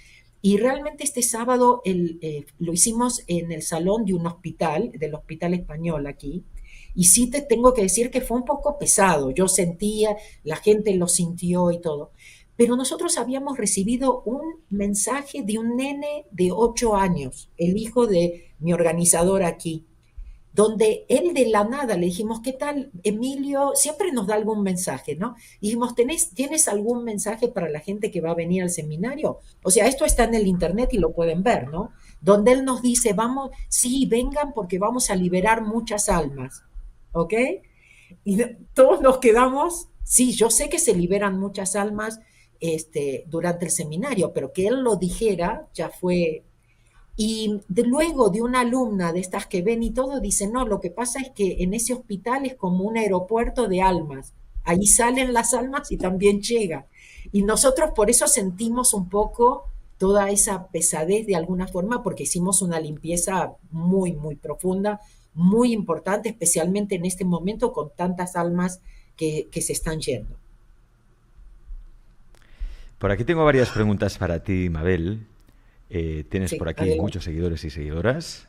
[0.40, 5.54] y realmente este sábado eh, lo hicimos en el salón de un hospital, del Hospital
[5.54, 6.44] Español aquí.
[6.94, 9.30] Y sí te tengo que decir que fue un poco pesado.
[9.30, 12.12] Yo sentía, la gente lo sintió y todo.
[12.56, 18.52] Pero nosotros habíamos recibido un mensaje de un nene de ocho años, el hijo de
[18.58, 19.86] mi organizador aquí.
[20.58, 23.76] Donde él de la nada le dijimos, ¿qué tal, Emilio?
[23.76, 25.36] Siempre nos da algún mensaje, ¿no?
[25.60, 29.38] Dijimos, ¿Tenés, ¿tienes algún mensaje para la gente que va a venir al seminario?
[29.62, 31.92] O sea, esto está en el internet y lo pueden ver, ¿no?
[32.20, 36.64] Donde él nos dice, vamos, sí, vengan porque vamos a liberar muchas almas,
[37.12, 37.34] ¿ok?
[38.24, 38.42] Y
[38.74, 42.18] todos nos quedamos, sí, yo sé que se liberan muchas almas
[42.58, 46.42] este, durante el seminario, pero que él lo dijera ya fue
[47.20, 50.92] y luego de una alumna de estas que ven y todo, dice, no, lo que
[50.92, 54.34] pasa es que en ese hospital es como un aeropuerto de almas.
[54.62, 56.86] Ahí salen las almas y también llega.
[57.32, 59.64] Y nosotros por eso sentimos un poco
[59.98, 65.00] toda esa pesadez de alguna forma, porque hicimos una limpieza muy, muy profunda,
[65.34, 68.80] muy importante, especialmente en este momento con tantas almas
[69.16, 70.36] que, que se están yendo.
[73.00, 75.26] Por aquí tengo varias preguntas para ti, Mabel.
[75.90, 78.48] Eh, tienes por aquí muchos seguidores y seguidoras.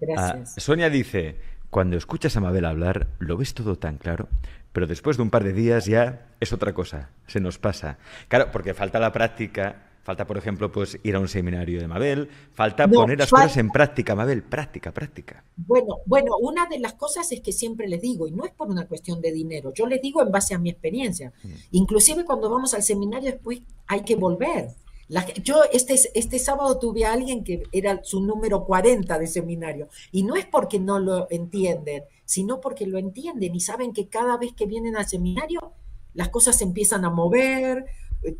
[0.00, 0.54] Gracias.
[0.56, 1.36] Ah, Sonia dice,
[1.70, 4.28] cuando escuchas a Mabel hablar, lo ves todo tan claro,
[4.72, 7.98] pero después de un par de días ya es otra cosa, se nos pasa.
[8.28, 12.28] Claro, porque falta la práctica, falta, por ejemplo, pues ir a un seminario de Mabel,
[12.52, 15.44] falta poner las cosas en práctica, Mabel, práctica, práctica.
[15.56, 18.68] Bueno, bueno, una de las cosas es que siempre les digo, y no es por
[18.68, 21.32] una cuestión de dinero, yo les digo en base a mi experiencia.
[21.42, 21.48] Mm.
[21.72, 24.70] Inclusive cuando vamos al seminario después hay que volver
[25.42, 30.22] yo este, este sábado tuve a alguien que era su número 40 de seminario y
[30.22, 34.52] no es porque no lo entienden, sino porque lo entienden y saben que cada vez
[34.52, 35.72] que vienen al seminario
[36.14, 37.86] las cosas se empiezan a mover,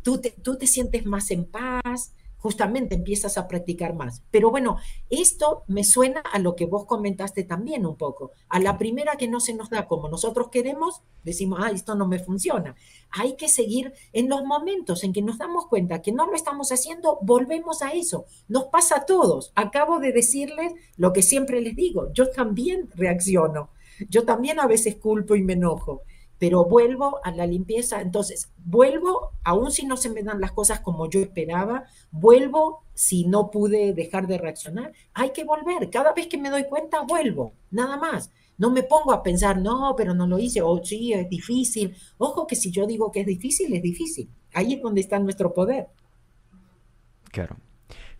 [0.01, 4.23] tú tú te sientes más en paz, justamente empiezas a practicar más.
[4.31, 4.77] Pero bueno,
[5.09, 8.31] esto me suena a lo que vos comentaste también un poco.
[8.49, 12.07] A la primera que no se nos da como nosotros queremos, decimos, ah, esto no
[12.07, 12.75] me funciona.
[13.11, 16.71] Hay que seguir en los momentos en que nos damos cuenta que no lo estamos
[16.71, 18.25] haciendo, volvemos a eso.
[18.47, 19.51] Nos pasa a todos.
[19.55, 23.69] Acabo de decirles lo que siempre les digo, yo también reacciono.
[24.09, 26.01] Yo también a veces culpo y me enojo
[26.41, 30.79] pero vuelvo a la limpieza, entonces vuelvo, aun si no se me dan las cosas
[30.79, 36.25] como yo esperaba, vuelvo si no pude dejar de reaccionar, hay que volver, cada vez
[36.25, 38.31] que me doy cuenta, vuelvo, nada más.
[38.57, 41.95] No me pongo a pensar, no, pero no lo hice, o sí, es difícil.
[42.17, 44.27] Ojo que si yo digo que es difícil, es difícil.
[44.53, 45.89] Ahí es donde está nuestro poder.
[47.31, 47.55] Claro.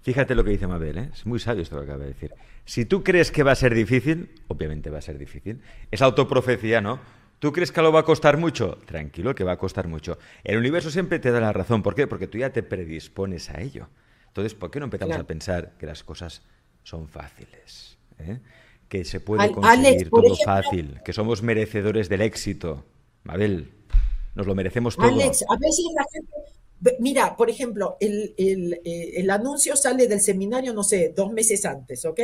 [0.02, 1.10] Fíjate lo que dice Mabel, ¿eh?
[1.12, 2.36] es muy sabio esto que acaba de decir.
[2.66, 5.62] Si tú crees que va a ser difícil, obviamente va a ser difícil.
[5.90, 7.00] Es autoprofecía, ¿no?
[7.42, 8.78] ¿Tú crees que lo va a costar mucho?
[8.86, 10.20] Tranquilo, que va a costar mucho.
[10.44, 11.82] El universo siempre te da la razón.
[11.82, 12.06] ¿Por qué?
[12.06, 13.90] Porque tú ya te predispones a ello.
[14.28, 16.44] Entonces, ¿por qué no empezamos a pensar que las cosas
[16.84, 17.98] son fáciles?
[18.20, 18.38] ¿eh?
[18.88, 22.86] Que se puede conseguir todo fácil, que somos merecedores del éxito.
[23.24, 23.72] Mabel,
[24.36, 25.08] nos lo merecemos todo.
[25.08, 27.00] Alex, a veces la gente...
[27.00, 32.06] Mira, por ejemplo, el, eh, el, anuncio sale del seminario, no sé, dos meses antes,
[32.06, 32.20] ¿ok?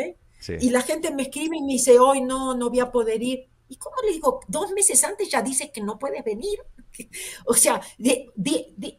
[0.60, 3.48] Y la gente me escribe y me dice, hoy no, no voy a poder ir.
[3.70, 4.40] ¿Y cómo le digo?
[4.48, 6.60] Dos meses antes ya dices que no puedes venir.
[7.46, 7.80] O sea,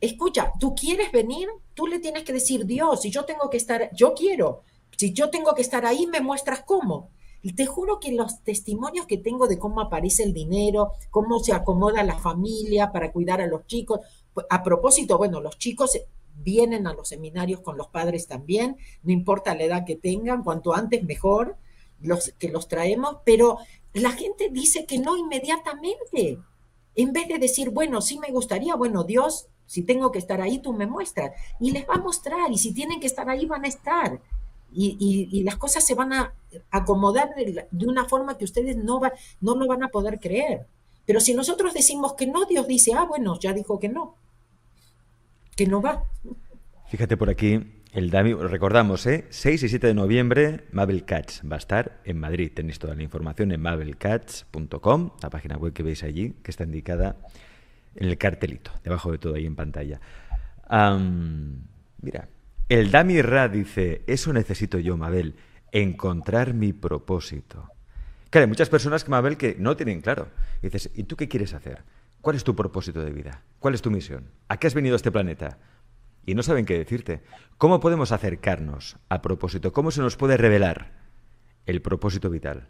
[0.01, 3.91] escucha, tú quieres venir, tú le tienes que decir, Dios, si yo tengo que estar,
[3.93, 4.63] yo quiero,
[4.97, 7.11] si yo tengo que estar ahí, me muestras cómo.
[7.43, 11.53] Y te juro que los testimonios que tengo de cómo aparece el dinero, cómo se
[11.53, 14.01] acomoda la familia para cuidar a los chicos,
[14.35, 15.99] pues, a propósito, bueno, los chicos
[16.35, 20.75] vienen a los seminarios con los padres también, no importa la edad que tengan, cuanto
[20.75, 21.57] antes mejor,
[22.01, 23.59] los que los traemos, pero
[23.95, 26.39] la gente dice que no inmediatamente.
[26.95, 30.59] En vez de decir, bueno, sí me gustaría, bueno, Dios, si tengo que estar ahí,
[30.59, 31.33] tú me muestras.
[31.61, 34.21] Y les va a mostrar, y si tienen que estar ahí, van a estar.
[34.73, 36.35] Y, las cosas se van a
[36.71, 40.67] acomodar de, una forma que ustedes no, va, no lo van a poder creer.
[41.07, 44.15] Pero si nosotros decimos que no, Dios dice, ah, bueno, ya dijo que no,
[45.57, 46.05] que no va.
[46.89, 47.61] Fíjate por aquí,
[47.93, 49.27] el Dami, recordamos, ¿eh?
[49.31, 52.53] 6 y 7 de noviembre, Mabel Catch va a estar en Madrid.
[52.55, 57.17] Tenéis toda la información en mabelcatch.com, la página web que veis allí, que está indicada
[57.95, 60.01] en el cartelito, debajo de todo ahí en pantalla.
[62.03, 62.29] mira,
[62.69, 65.37] el Dami Ra dice, eso necesito yo, Mabel,
[65.73, 67.71] encontrar mi propósito.
[68.29, 70.29] Claro, hay muchas personas que, Mabel, que no tienen claro.
[70.61, 71.83] dices, ¿y tú qué quieres hacer?
[72.21, 73.43] ¿Cuál es tu propósito de vida?
[73.59, 74.31] ¿Cuál es tu misión?
[74.49, 75.57] ¿A qué has venido a este planeta?
[76.29, 77.23] Y no saben qué decirte.
[77.57, 79.73] ¿Cómo podemos acercarnos a propósito?
[79.73, 80.93] ¿Cómo se nos puede revelar
[81.65, 82.69] el propósito vital?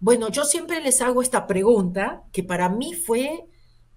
[0.00, 3.44] Bueno, yo siempre les hago esta pregunta que para mí fue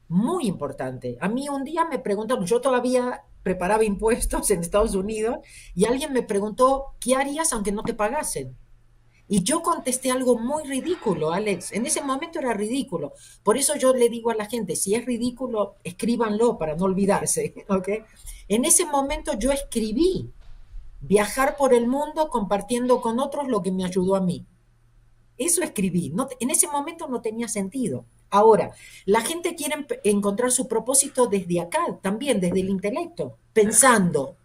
[0.09, 1.17] muy importante.
[1.21, 5.37] A mí un día me preguntaron, yo todavía preparaba impuestos en Estados Unidos
[5.73, 8.57] y alguien me preguntó, ¿qué harías aunque no te pagasen?
[9.31, 11.71] Y yo contesté algo muy ridículo, Alex.
[11.71, 13.13] En ese momento era ridículo.
[13.43, 17.53] Por eso yo le digo a la gente, si es ridículo, escríbanlo para no olvidarse.
[17.69, 17.99] ¿okay?
[18.47, 20.31] En ese momento yo escribí
[21.01, 24.47] viajar por el mundo compartiendo con otros lo que me ayudó a mí.
[25.37, 26.11] Eso escribí.
[26.39, 28.05] En ese momento no tenía sentido.
[28.31, 28.71] Ahora,
[29.05, 34.37] la gente quiere encontrar su propósito desde acá, también desde el intelecto, pensando.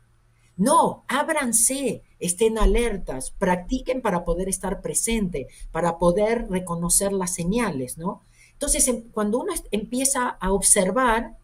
[0.56, 8.22] No, ábranse, estén alertas, practiquen para poder estar presente, para poder reconocer las señales, ¿no?
[8.52, 11.36] Entonces, em, cuando uno empieza a observar,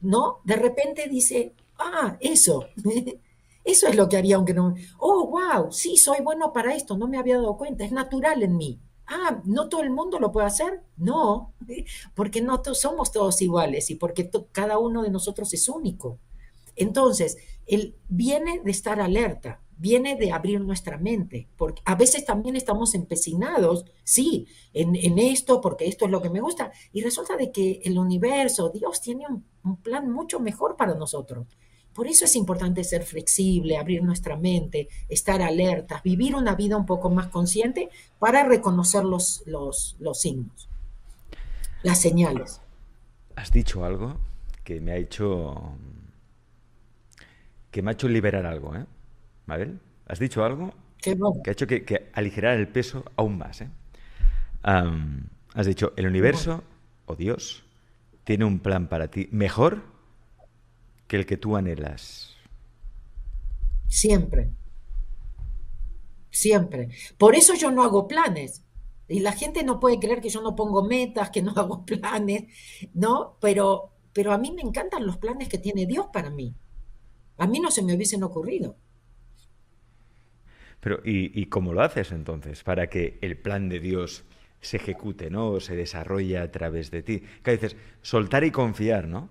[0.00, 0.38] ¿no?
[0.44, 2.66] De repente dice, ah, eso,
[3.64, 7.08] eso es lo que haría aunque no, oh, wow, sí, soy bueno para esto, no
[7.08, 8.78] me había dado cuenta, es natural en mí.
[9.06, 10.82] Ah, ¿no todo el mundo lo puede hacer?
[10.96, 11.52] No,
[12.14, 16.18] porque no somos todos iguales y porque cada uno de nosotros es único.
[16.76, 22.56] Entonces, él viene de estar alerta, viene de abrir nuestra mente, porque a veces también
[22.56, 27.52] estamos empecinados, sí, en, esto, porque esto es lo que me gusta, y resulta de
[27.52, 31.46] que el universo, Dios tiene un, plan mucho mejor para nosotros.
[31.92, 36.86] Por eso es importante ser flexible, abrir nuestra mente, estar alertas, vivir una vida un
[36.86, 40.68] poco más consciente para reconocer los, los, los signos,
[41.82, 42.62] las señales.
[43.36, 44.16] Has dicho algo
[44.64, 45.74] que me ha hecho
[47.70, 48.86] que me ha hecho liberar algo, ¿eh?
[49.48, 53.62] Mabel, ¿has dicho algo que ha hecho que, aligerar el peso aún más?
[53.62, 53.70] ¿eh?
[54.62, 56.62] has dicho, el universo
[57.06, 57.64] o Dios
[58.24, 59.84] tiene un plan para ti mejor
[61.06, 62.36] que el que tú anhelas.
[63.86, 64.50] Siempre.
[66.30, 66.90] Siempre.
[67.16, 68.66] Por eso yo no hago planes.
[69.08, 72.44] Y la gente no puede creer que yo no pongo metas, que no hago planes,
[72.92, 73.38] ¿no?
[73.40, 76.54] Pero, pero a mí me encantan los planes que tiene Dios para mí.
[77.38, 78.76] A mí no se me hubiesen ocurrido.
[80.80, 84.24] Pero, ¿y, cómo lo haces entonces para que el plan de Dios
[84.60, 85.50] se ejecute, ¿no?
[85.50, 87.22] O se desarrolle a través de ti?
[87.42, 89.28] Que dices, soltar y confiar, ¿no?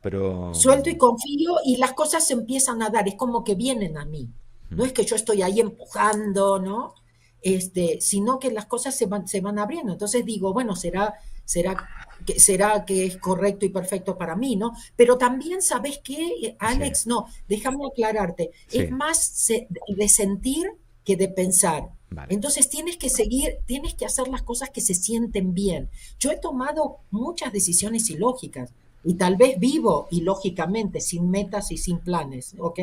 [0.00, 0.54] Pero...
[0.54, 4.04] Suelto y confío y las cosas se empiezan a dar, es como que vienen a
[4.04, 4.28] mí.
[4.70, 6.94] No es que yo estoy ahí empujando, ¿no?
[7.42, 9.92] Este, sino que las cosas se van, se van abriendo.
[9.92, 11.88] Entonces digo, bueno, será, será,
[12.24, 14.72] que, será que es correcto y perfecto para mí, ¿no?
[14.96, 17.06] Pero también, ¿sabes qué, Alex?
[17.06, 18.50] No, déjame aclararte.
[18.70, 19.46] Es más
[19.88, 20.70] de sentir
[21.04, 21.90] que de pensar.
[22.28, 25.90] Entonces tienes que seguir, tienes que hacer las cosas que se sienten bien.
[26.18, 31.98] Yo he tomado muchas decisiones ilógicas y tal vez vivo ilógicamente, sin metas y sin
[31.98, 32.80] planes, ¿ok?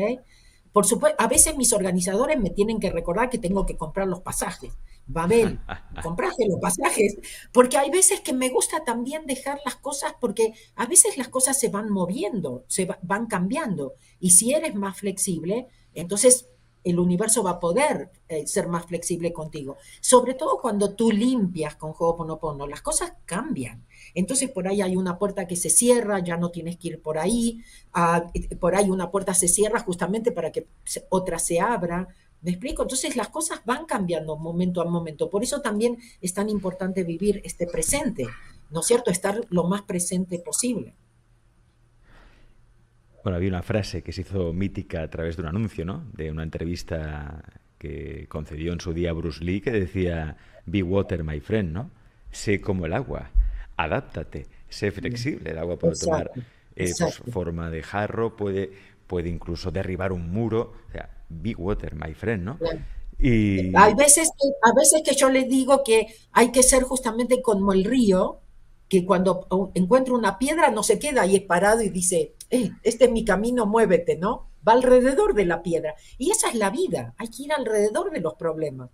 [0.72, 4.20] Por supuesto, a veces mis organizadores me tienen que recordar que tengo que comprar los
[4.20, 4.72] pasajes.
[5.06, 5.60] Babel,
[6.02, 7.18] compraste los pasajes,
[7.52, 11.58] porque hay veces que me gusta también dejar las cosas, porque a veces las cosas
[11.58, 16.48] se van moviendo, se van cambiando, y si eres más flexible, entonces
[16.84, 19.76] el universo va a poder eh, ser más flexible contigo.
[20.00, 23.84] Sobre todo cuando tú limpias con Ho'oponopono, las cosas cambian.
[24.14, 27.18] Entonces por ahí hay una puerta que se cierra, ya no tienes que ir por
[27.18, 30.66] ahí, ah, por ahí una puerta se cierra justamente para que
[31.08, 32.08] otra se abra.
[32.40, 32.82] ¿Me explico?
[32.82, 35.30] Entonces las cosas van cambiando momento a momento.
[35.30, 38.26] Por eso también es tan importante vivir este presente,
[38.70, 39.10] ¿no es cierto?
[39.10, 40.94] Estar lo más presente posible.
[43.22, 46.04] Bueno, había una frase que se hizo mítica a través de un anuncio, ¿no?
[46.12, 47.44] De una entrevista
[47.78, 51.90] que concedió en su día Bruce Lee que decía, Be water, my friend, ¿no?
[52.30, 53.30] Sé como el agua,
[53.76, 55.50] adáptate, sé flexible.
[55.50, 56.30] El agua puede tomar
[56.76, 58.72] eh, pues, forma de jarro, puede,
[59.06, 60.74] puede incluso derribar un muro.
[60.88, 62.58] O sea, be water, my friend, ¿no?
[63.18, 63.76] Y...
[63.76, 64.30] Hay veces,
[64.62, 68.40] a veces que yo les digo que hay que ser justamente como el río,
[68.92, 73.10] que cuando encuentra una piedra no se queda ahí parado y dice, eh, este es
[73.10, 74.50] mi camino, muévete, ¿no?
[74.68, 75.94] Va alrededor de la piedra.
[76.18, 78.90] Y esa es la vida, hay que ir alrededor de los problemas.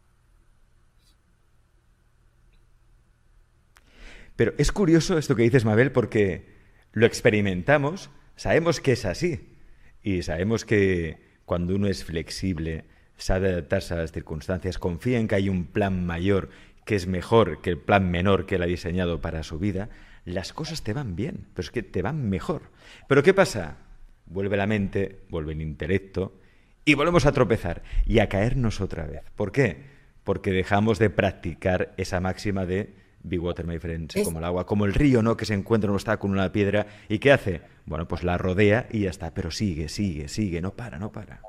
[4.37, 6.47] Pero es curioso esto que dices, Mabel, porque
[6.93, 9.59] lo experimentamos, sabemos que es así.
[10.01, 12.85] Y sabemos que cuando uno es flexible,
[13.17, 16.51] sabe adaptarse a las circunstancias, confía en que hay un plan mayor
[16.89, 19.91] que es mejor que el plan menor que él ha diseñado para su vida,
[20.25, 22.63] las cosas te van bien, pero es que te van mejor.
[23.07, 23.77] Pero ¿qué pasa?
[24.25, 26.41] Vuelve la mente, vuelve el intelecto
[26.87, 29.21] y volvemos a tropezar y a caernos otra vez.
[29.37, 29.83] ¿Por qué?
[30.25, 34.87] Porque dejamos de practicar esa máxima de Be water, my friends, como el agua, como
[34.87, 35.37] el río, ¿no?
[35.37, 37.61] Que se encuentra un con una piedra y ¿qué hace?
[37.85, 41.43] Bueno, pues la rodea y ya está, pero sigue, sigue, sigue, no para, no para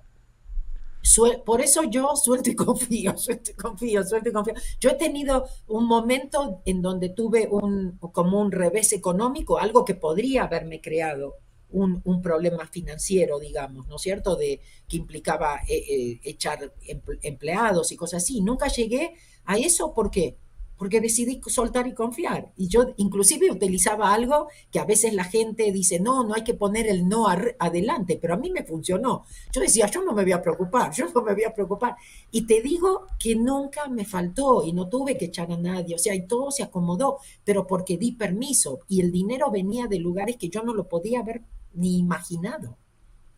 [1.46, 4.54] por eso yo suelto y confío, suelto y confío, suelto y confío.
[4.80, 9.96] Yo he tenido un momento en donde tuve un, como un revés económico, algo que
[9.96, 11.36] podría haberme creado
[11.72, 16.74] un, problema financiero, digamos, ¿no es cierto?, de, que implicaba eh, eh, echar
[17.22, 18.42] empleados y cosas así.
[18.42, 19.14] Nunca llegué
[19.46, 20.38] a eso, ¿por qué?
[20.80, 22.54] Porque decidí soltar y confiar.
[22.56, 26.54] Y yo inclusive utilizaba algo que a veces la gente dice, no, no hay que
[26.54, 29.26] poner el no adelante, pero a mí me funcionó.
[29.52, 31.98] Yo decía, yo no me voy a preocupar, yo no me voy a preocupar.
[32.32, 36.00] Y te digo que nunca me faltó y no tuve que echar a nadie, o
[36.00, 40.38] sea, y todo se acomodó, pero porque di permiso y el dinero venía de lugares
[40.38, 41.42] que yo no lo podía haber
[41.74, 42.79] ni imaginado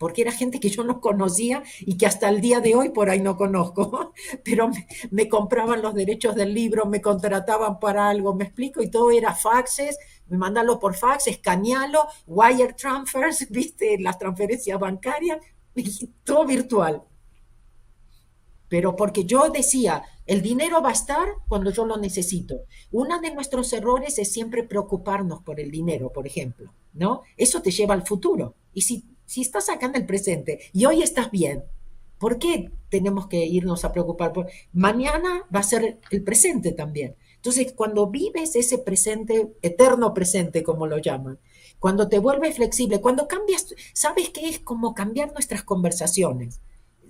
[0.01, 3.11] porque era gente que yo no conocía y que hasta el día de hoy por
[3.11, 4.71] ahí no conozco, pero
[5.11, 9.35] me, compraban los derechos del libro, me contrataban para algo, me explico, y todo era
[9.35, 15.37] faxes, me mandarlo por fax, escanearlo, wire transfers, viste, las transferencias bancarias,
[16.23, 17.03] todo virtual.
[18.69, 22.61] Pero porque yo decía, el dinero va a estar cuando yo lo necesito.
[22.89, 27.21] Uno de nuestros errores es siempre preocuparnos por el dinero, por ejemplo, ¿no?
[27.37, 28.55] Eso te lleva al futuro.
[28.73, 31.63] Y si si estás acá en el presente y hoy estás bien,
[32.19, 34.33] ¿por qué tenemos que irnos a preocupar?
[34.33, 34.47] Por...
[34.73, 37.15] Mañana va a ser el presente también.
[37.37, 41.39] Entonces, cuando vives ese presente, eterno presente, como lo llaman,
[41.79, 46.59] cuando te vuelves flexible, cuando cambias, ¿sabes qué es como cambiar nuestras conversaciones?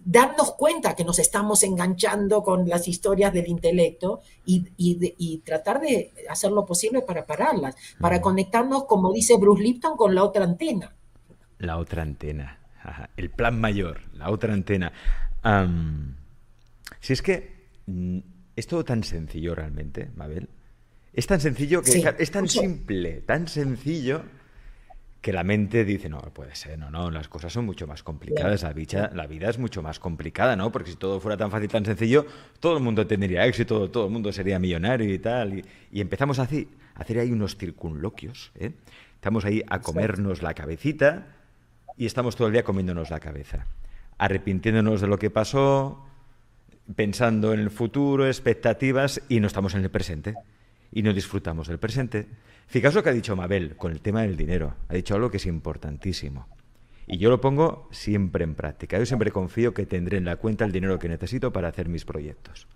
[0.03, 6.11] darnos cuenta que nos estamos enganchando con las historias del intelecto y, y, tratar de
[6.28, 10.95] hacer lo posible para pararlas, para conectarnos, como dice Bruce Lipton, con la otra antena.
[11.62, 12.57] La otra antena.
[13.16, 14.91] El plan mayor, la otra antena.
[16.99, 18.20] si es que mm,
[18.55, 20.49] es todo tan sencillo realmente, Mabel.
[21.14, 24.24] Es tan sencillo que es tan simple, tan sencillo
[25.22, 28.64] que la mente dice, no, puede ser, no, no, las cosas son mucho más complicadas,
[28.64, 30.72] la, vida, la vida es mucho más complicada, ¿no?
[30.72, 32.26] Porque si todo fuera tan fácil, tan sencillo,
[32.59, 35.64] todo el mundo tendría éxito, todo el mundo sería millonario y tal.
[35.91, 38.72] Y, empezamos a hacer, a hacer ahí unos circunloquios, ¿eh?
[39.14, 41.28] Estamos ahí a comernos la cabecita
[41.98, 43.68] y estamos todo el día comiéndonos la cabeza,
[44.18, 46.06] arrepintiéndonos de lo que pasó,
[46.96, 50.36] pensando en el futuro, expectativas y no estamos en el presente
[50.92, 52.28] y no disfrutamos del presente.
[52.68, 54.76] Fijaos lo que ha dicho Mabel con el tema del dinero.
[54.89, 56.48] Ha dicho algo que es importantísimo.
[57.08, 58.98] Y yo lo pongo siempre en práctica.
[58.98, 62.06] Yo siempre confío que tendré en la cuenta el dinero que necesito para hacer mis
[62.06, 62.68] proyectos.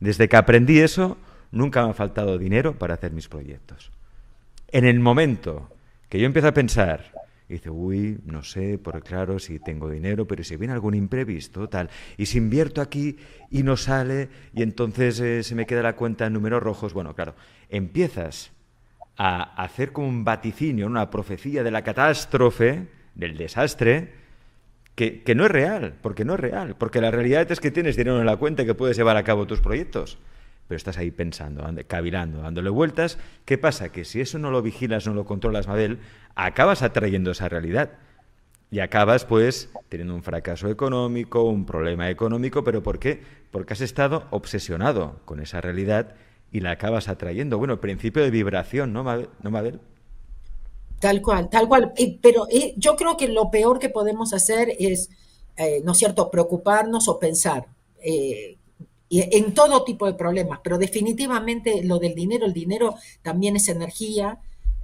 [0.00, 1.16] Desde que aprendí eso,
[1.50, 3.90] nunca me ha faltado dinero para hacer mis proyectos.
[4.68, 5.70] En el momento
[6.08, 7.12] que yo empiezo a pensar,
[7.48, 11.68] y dice, uy, no sé, por claro, si tengo dinero, pero si viene algún imprevisto,
[11.68, 11.90] tal.
[12.16, 13.16] Y si invierto aquí
[13.50, 17.14] y no sale, y entonces eh, se me queda la cuenta en números rojos, bueno,
[17.14, 17.34] claro,
[17.68, 18.52] empiezas
[19.16, 24.12] a hacer como un vaticinio, una profecía de la catástrofe, del desastre,
[24.94, 27.96] que, que, no es real, porque no es real, porque la realidad es que tienes
[27.96, 30.18] dinero en la cuenta y que puedes llevar a cabo tus proyectos
[30.68, 33.18] pero estás ahí pensando, cavilando, dándole vueltas.
[33.44, 33.90] ¿Qué pasa?
[33.90, 35.98] Que si eso no lo vigilas, no lo controlas, Mabel,
[36.34, 37.90] acabas atrayendo esa realidad.
[38.70, 43.20] Y acabas, pues, teniendo un fracaso económico, un problema económico, pero ¿por qué?
[43.50, 46.14] Porque has estado obsesionado con esa realidad
[46.50, 47.58] y la acabas atrayendo.
[47.58, 49.80] Bueno, principio de vibración, ¿no, Mabel?
[51.00, 51.92] Tal cual, tal cual.
[52.22, 55.10] Pero eh, yo creo que lo peor que podemos hacer es,
[55.58, 57.66] eh, ¿no es cierto?, preocuparnos o pensar.
[58.02, 58.56] Eh,
[59.20, 64.38] en todo tipo de problemas, pero definitivamente lo del dinero, el dinero también es energía,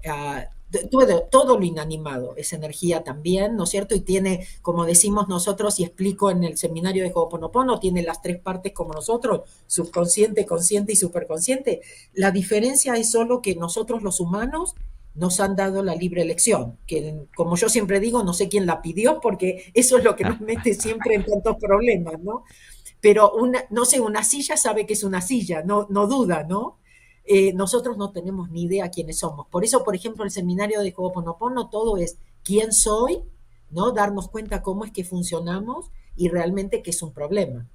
[0.07, 0.45] ah,
[0.91, 3.95] todo, todo, lo inanimado es energía también, ¿no es cierto?
[3.95, 8.39] Y tiene, como decimos nosotros y explico en el seminario de Ho'oponopono, tiene las tres
[8.39, 11.81] partes como nosotros, subconsciente, consciente y superconsciente.
[12.13, 14.75] La diferencia es solo que nosotros los humanos
[15.15, 18.83] nos han dado la libre elección, que como yo siempre digo, no sé quién la
[18.83, 22.45] pidió, porque eso es lo que nos mete siempre en tantos problemas, ¿no?
[23.01, 26.79] Pero una, no sé, una silla sabe que es una silla, no, no duda, ¿no?
[27.25, 29.47] Eh, nosotros no tenemos ni idea quiénes somos.
[29.49, 33.23] Por eso, por ejemplo, el seminario de Ho'oponopono todo es quién soy,
[33.71, 33.93] ¿no?
[33.93, 37.67] Darnos cuenta cómo es que funcionamos y realmente que es un problema.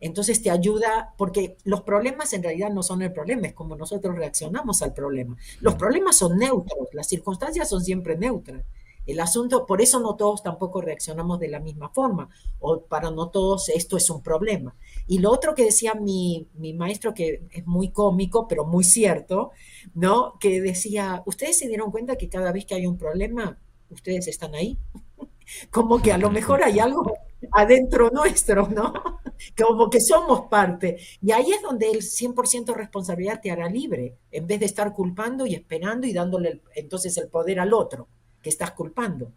[0.00, 4.14] Entonces te ayuda, porque los problemas en realidad no son el problema, es como nosotros
[4.14, 5.36] reaccionamos al problema.
[5.60, 8.64] Los problemas son neutros, las circunstancias son siempre neutras.
[9.06, 12.28] El asunto, por eso no todos tampoco reaccionamos de la misma forma,
[12.58, 14.74] o para no todos esto es un problema.
[15.06, 19.52] Y lo otro que decía mi, maestro, que es muy cómico, pero muy cierto,
[19.94, 20.38] ¿no?
[20.40, 23.58] Que decía, ¿ustedes se dieron cuenta que cada vez que hay un problema,
[23.90, 24.76] ustedes están ahí?
[25.70, 27.12] Como que a lo mejor hay algo
[27.52, 28.92] adentro nuestro, ¿no?
[29.56, 30.98] Como que somos parte.
[31.22, 35.46] Y ahí es donde el 100% responsabilidad te hará libre, en vez de estar culpando
[35.46, 38.08] y esperando y dándole entonces el poder al otro
[38.46, 39.32] que estás culpando.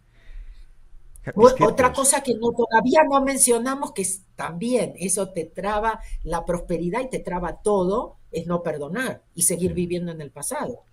[1.36, 4.06] Otra cosa que no, todavía no mencionamos, que
[4.36, 9.74] también eso te traba la prosperidad y te traba todo, es no perdonar y seguir
[9.74, 10.84] viviendo en el pasado.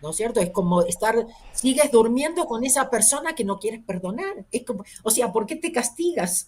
[0.00, 0.38] ¿No es cierto?
[0.38, 4.46] Es como estar, sigues durmiendo con esa persona que no quieres perdonar.
[4.52, 6.46] Es como, o sea, ¿por qué te castigas?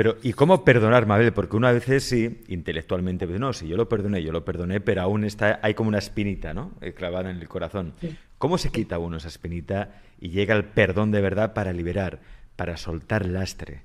[0.00, 1.34] Pero, ¿y cómo perdonar, Mabel?
[1.34, 5.02] Porque una vez sí, intelectualmente, pues, no, sí, yo lo perdoné, yo lo perdoné, pero
[5.02, 6.72] aún está, hay como una espinita, ¿no?
[6.80, 7.92] Eh, clavada en el corazón.
[8.38, 12.20] ¿Cómo se quita uno esa espinita y llega al perdón de verdad para liberar,
[12.56, 13.82] para soltar lastre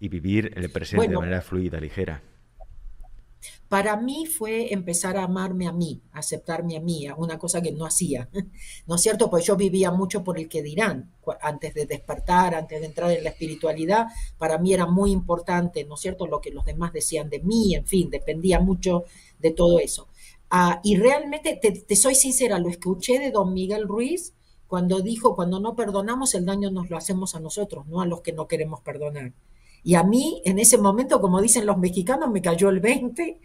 [0.00, 2.22] y vivir el presente de manera fluida, ligera?
[3.70, 7.86] Para mí fue empezar a amarme a mí, aceptarme a mí, una cosa que no
[7.86, 8.28] hacía,
[8.88, 9.30] ¿no es cierto?
[9.30, 13.22] Pues yo vivía mucho por el que dirán, antes de despertar, antes de entrar en
[13.22, 14.08] la espiritualidad,
[14.38, 16.26] para mí era muy importante, ¿no es cierto?
[16.26, 19.04] Lo que los demás decían de mí, en fin, dependía mucho
[19.38, 20.08] de todo eso.
[20.50, 24.34] Ah, y realmente, te, te soy sincera, lo escuché de don Miguel Ruiz
[24.66, 28.20] cuando dijo, cuando no perdonamos, el daño nos lo hacemos a nosotros, no a los
[28.22, 29.32] que no queremos perdonar.
[29.84, 33.40] Y a mí, en ese momento, como dicen los mexicanos, me cayó el 20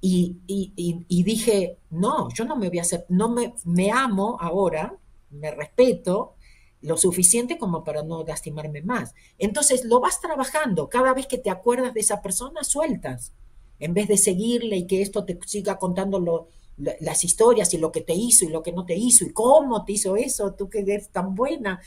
[0.00, 4.96] y, dije, no, yo no me voy a hacer, no me, amo ahora,
[5.30, 6.34] me respeto
[6.80, 9.14] lo suficiente como para no lastimarme más.
[9.38, 13.32] Entonces lo vas trabajando, cada vez que te acuerdas de esa persona, sueltas,
[13.80, 18.00] en vez de seguirle y que esto te siga contando las historias y lo que
[18.00, 20.80] te hizo y lo que no te hizo y cómo te hizo eso, tú que
[20.80, 21.80] eres tan buena.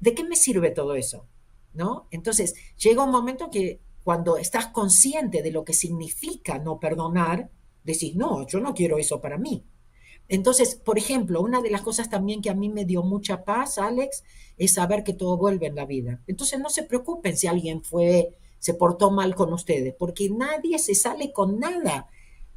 [0.00, 1.26] ¿De qué me sirve todo eso?
[1.78, 2.08] ¿no?
[2.10, 7.50] Entonces, llega un momento que cuando estás consciente de lo que significa no perdonar,
[7.92, 9.64] decís, no, yo no quiero eso para mí.
[10.28, 13.78] Entonces, por ejemplo, una de las cosas también que a mí me dio mucha paz,
[13.78, 14.24] Alex,
[14.58, 16.20] es saber que todo vuelve en la vida.
[16.26, 20.94] Entonces, no se preocupen si alguien fue, se portó mal con ustedes, porque nadie se
[20.94, 22.08] sale con nada.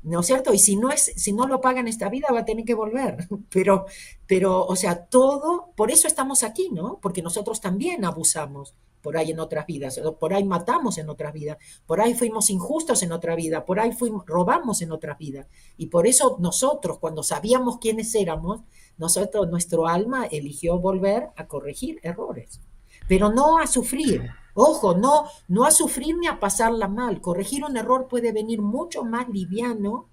[0.04, 0.54] ¿no es cierto?
[0.54, 2.74] Y si no es, si no lo paga en esta vida, va a tener que
[2.74, 3.28] volver.
[3.50, 3.86] Pero,
[4.26, 7.00] pero, o sea, todo, por eso estamos aquí, ¿no?
[7.02, 11.58] Porque nosotros también abusamos por ahí en otras vidas, por ahí matamos en otras vidas,
[11.86, 15.48] por ahí fuimos injustos en otra vida, por ahí fuimos, robamos en otras vidas.
[15.78, 18.62] Y por eso nosotros, cuando sabíamos quiénes éramos,
[18.98, 22.62] nosotros, nuestro alma eligió volver a corregir errores,
[23.08, 24.30] pero no a sufrir.
[24.54, 27.22] Ojo, no, no a sufrir ni a pasarla mal.
[27.22, 30.10] Corregir un error puede venir mucho más liviano.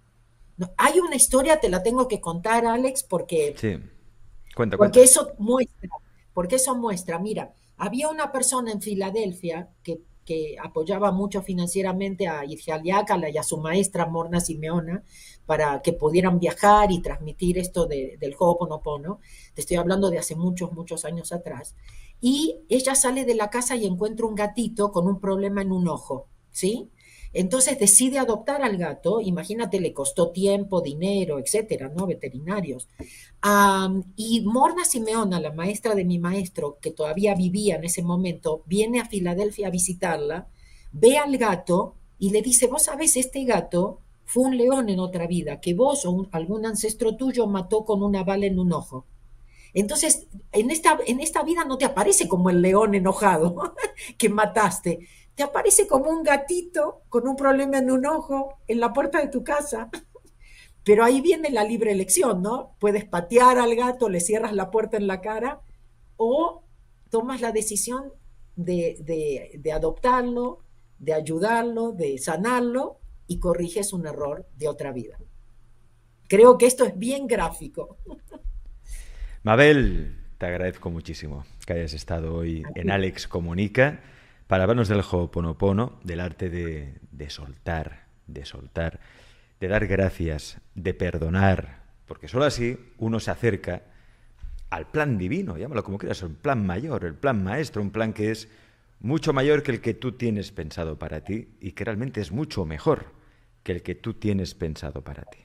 [0.77, 3.79] hay una historia, te la tengo que contar, Alex, porque, sí.
[4.55, 5.91] cuenta, porque eso muestra,
[6.33, 10.01] porque eso muestra, mira, había una persona en Filadelfia que,
[10.63, 15.03] apoyaba mucho financieramente a Yala y a su maestra Morna Simeona
[15.47, 19.21] para que pudieran viajar y transmitir esto del Ho'oponopono.
[19.55, 21.75] Te estoy hablando de hace muchos, muchos años atrás.
[22.21, 25.89] Y ella sale de la casa y encuentra un gatito con un problema en un
[25.89, 26.91] ojo, ¿sí?
[27.39, 32.05] Entonces decide adoptar al gato, imagínate, le costó tiempo, dinero, etcétera, ¿no?
[32.05, 32.89] Veterinarios.
[34.17, 38.99] y Morna Simeona, la maestra de mi maestro, que todavía vivía en ese momento, viene
[38.99, 40.49] a Filadelfia a visitarla,
[40.91, 45.29] ve al gato y le dice, vos sabés, este gato fue un león en otra
[45.29, 49.05] vida, que vos o algún ancestro tuyo mató con una bala en un ojo.
[49.75, 53.75] Entonces, en esta, en esta vida no te aparece como el león enojado
[54.19, 55.07] que mataste,
[55.39, 59.29] te aparece como un gatito con un problema en un ojo en la puerta de
[59.29, 59.89] tu casa.
[60.85, 62.75] Pero ahí viene la libre elección, ¿no?
[62.81, 65.61] Puedes patear al gato, le cierras la puerta en la cara
[66.17, 66.65] o
[67.09, 68.13] tomas la decisión
[68.57, 70.65] de, de adoptarlo,
[70.99, 75.21] de ayudarlo, de sanarlo y corriges un error de otra vida.
[76.27, 77.97] Creo que esto es bien gráfico.
[79.45, 84.01] Mabel, te agradezco muchísimo que hayas estado hoy en Alex Comunica
[84.49, 88.99] para hablarnos del Ho'oponopono, del arte de, de soltar, de soltar,
[89.61, 93.83] de dar gracias, de perdonar, porque solo así uno se acerca
[94.71, 98.31] al plan divino, llámalo como quieras, el plan mayor, el plan maestro, un plan que
[98.31, 98.49] es
[99.01, 102.65] mucho mayor que el que tú tienes pensado para ti y que realmente es mucho
[102.65, 103.13] mejor
[103.63, 105.39] que el que tú tienes pensado para ti.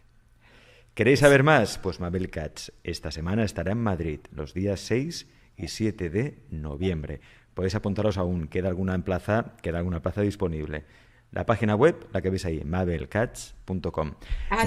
[0.94, 1.78] ¿Queréis saber más?
[1.78, 5.28] Pues Mabel Katz esta semana estará en Madrid los días 6
[5.58, 7.20] y 7 de noviembre
[7.54, 10.86] podéis apuntaros aún, queda alguna plaza, queda alguna plaza disponible.
[11.32, 14.14] La página web, la que veis ahí, mabelcats.com.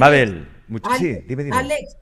[0.00, 0.48] Mabel,
[0.98, 1.56] sí, dime, dime.
[1.56, 1.96] Alex,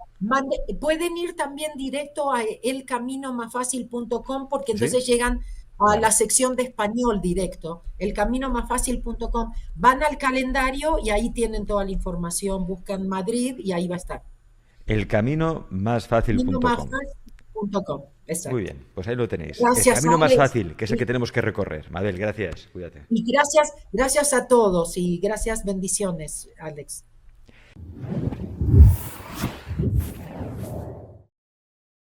[0.80, 5.40] pueden ir también directo a elcaminomasfacil.com porque entonces llegan
[5.78, 9.52] a la sección de español directo, elcaminomasfacil.com.
[9.74, 13.98] Van al calendario y ahí tienen toda la información, buscan Madrid y ahí va a
[13.98, 14.22] estar.
[18.50, 19.60] Muy bien, pues ahí lo tenéis.
[19.60, 21.90] el camino más fácil, que es el que tenemos que recorrer.
[21.90, 23.02] Mabel, gracias, cuídate.
[23.10, 27.04] Y gracias, gracias a todos y gracias, bendiciones, Alex.